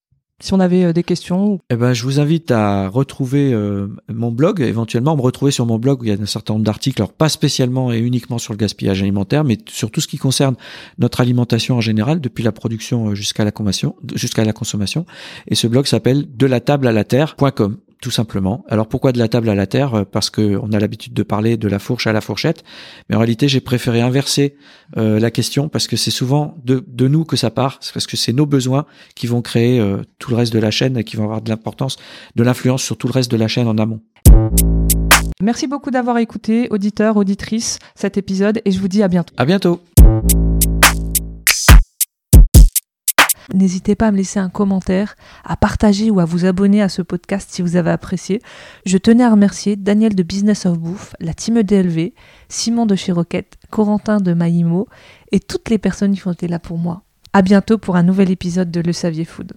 si 0.40 0.54
on 0.54 0.60
avait 0.60 0.84
euh, 0.84 0.92
des 0.92 1.02
questions 1.02 1.60
Eh 1.70 1.76
ben, 1.76 1.92
je 1.92 2.02
vous 2.02 2.18
invite 2.18 2.50
à 2.50 2.88
retrouver 2.88 3.52
euh, 3.52 3.88
mon 4.08 4.32
blog, 4.32 4.60
éventuellement 4.60 5.14
me 5.16 5.20
retrouver 5.20 5.50
sur 5.50 5.66
mon 5.66 5.78
blog 5.78 6.00
où 6.00 6.04
il 6.04 6.08
y 6.08 6.12
a 6.12 6.20
un 6.20 6.26
certain 6.26 6.54
nombre 6.54 6.64
d'articles, 6.64 7.00
alors 7.00 7.12
pas 7.12 7.28
spécialement 7.28 7.92
et 7.92 7.98
uniquement 7.98 8.38
sur 8.38 8.54
le 8.54 8.58
gaspillage 8.58 9.02
alimentaire, 9.02 9.44
mais 9.44 9.58
sur 9.68 9.90
tout 9.90 10.00
ce 10.00 10.08
qui 10.08 10.16
concerne 10.16 10.56
notre 10.98 11.20
alimentation 11.20 11.76
en 11.76 11.80
général, 11.80 12.20
depuis 12.20 12.42
la 12.42 12.52
production 12.52 13.10
euh, 13.10 13.14
jusqu'à 13.14 13.44
la 13.44 13.52
consommation. 13.52 13.96
Jusqu'à 14.14 14.44
la 14.44 14.52
consommation. 14.52 15.04
Et 15.46 15.54
ce 15.54 15.66
blog 15.66 15.86
s'appelle 15.86 16.26
de 16.34 16.46
la 16.46 16.60
table 16.60 16.86
à 16.86 16.92
la 16.92 17.04
terre.com 17.04 17.76
tout 18.00 18.10
simplement. 18.10 18.64
Alors 18.68 18.86
pourquoi 18.86 19.12
de 19.12 19.18
la 19.18 19.28
table 19.28 19.48
à 19.48 19.54
la 19.54 19.66
terre? 19.66 19.94
Euh, 19.94 20.04
Parce 20.10 20.30
que 20.30 20.58
on 20.62 20.72
a 20.72 20.78
l'habitude 20.78 21.12
de 21.12 21.22
parler 21.22 21.56
de 21.56 21.68
la 21.68 21.78
fourche 21.78 22.06
à 22.06 22.12
la 22.12 22.20
fourchette, 22.20 22.64
mais 23.08 23.16
en 23.16 23.18
réalité 23.18 23.48
j'ai 23.48 23.60
préféré 23.60 24.00
inverser 24.00 24.56
euh, 24.96 25.20
la 25.20 25.30
question 25.30 25.68
parce 25.68 25.86
que 25.86 25.96
c'est 25.96 26.10
souvent 26.10 26.54
de, 26.64 26.84
de, 26.86 27.08
nous 27.08 27.24
que 27.24 27.36
ça 27.36 27.50
part, 27.50 27.78
parce 27.92 28.06
que 28.06 28.16
c'est 28.16 28.32
nos 28.32 28.46
besoins 28.46 28.86
qui 29.14 29.26
vont 29.26 29.42
créer 29.42 29.80
euh, 29.80 29.98
tout 30.18 30.30
le 30.30 30.36
reste 30.36 30.52
de 30.52 30.58
la 30.58 30.70
chaîne 30.70 30.96
et 30.96 31.04
qui 31.04 31.16
vont 31.16 31.24
avoir 31.24 31.42
de 31.42 31.50
l'importance, 31.50 31.96
de 32.36 32.42
l'influence 32.42 32.82
sur 32.82 32.96
tout 32.96 33.06
le 33.06 33.12
reste 33.12 33.30
de 33.30 33.36
la 33.36 33.48
chaîne 33.48 33.68
en 33.68 33.76
amont. 33.78 34.00
Merci 35.42 35.66
beaucoup 35.66 35.90
d'avoir 35.90 36.18
écouté, 36.18 36.68
auditeurs, 36.70 37.16
auditrices, 37.16 37.78
cet 37.94 38.18
épisode 38.18 38.60
et 38.64 38.70
je 38.70 38.80
vous 38.80 38.88
dis 38.88 39.02
à 39.02 39.08
bientôt. 39.08 39.34
À 39.36 39.44
bientôt. 39.44 39.80
N'hésitez 43.52 43.94
pas 43.94 44.08
à 44.08 44.10
me 44.12 44.16
laisser 44.16 44.38
un 44.38 44.48
commentaire, 44.48 45.16
à 45.44 45.56
partager 45.56 46.10
ou 46.10 46.20
à 46.20 46.24
vous 46.24 46.44
abonner 46.44 46.82
à 46.82 46.88
ce 46.88 47.02
podcast 47.02 47.48
si 47.50 47.62
vous 47.62 47.76
avez 47.76 47.90
apprécié. 47.90 48.40
Je 48.86 48.96
tenais 48.98 49.24
à 49.24 49.30
remercier 49.30 49.76
Daniel 49.76 50.14
de 50.14 50.22
Business 50.22 50.66
of 50.66 50.78
Bouffe, 50.78 51.14
la 51.18 51.34
team 51.34 51.62
DLV, 51.62 52.12
Simon 52.48 52.86
de 52.86 52.94
chez 52.94 53.12
Roquette, 53.12 53.56
Corentin 53.70 54.18
de 54.18 54.34
Maïmo 54.34 54.88
et 55.32 55.40
toutes 55.40 55.68
les 55.68 55.78
personnes 55.78 56.14
qui 56.14 56.26
ont 56.28 56.32
été 56.32 56.46
là 56.46 56.58
pour 56.58 56.78
moi. 56.78 57.02
À 57.32 57.42
bientôt 57.42 57.78
pour 57.78 57.96
un 57.96 58.02
nouvel 58.02 58.30
épisode 58.30 58.70
de 58.70 58.80
Le 58.80 58.92
Savier 58.92 59.24
Food. 59.24 59.48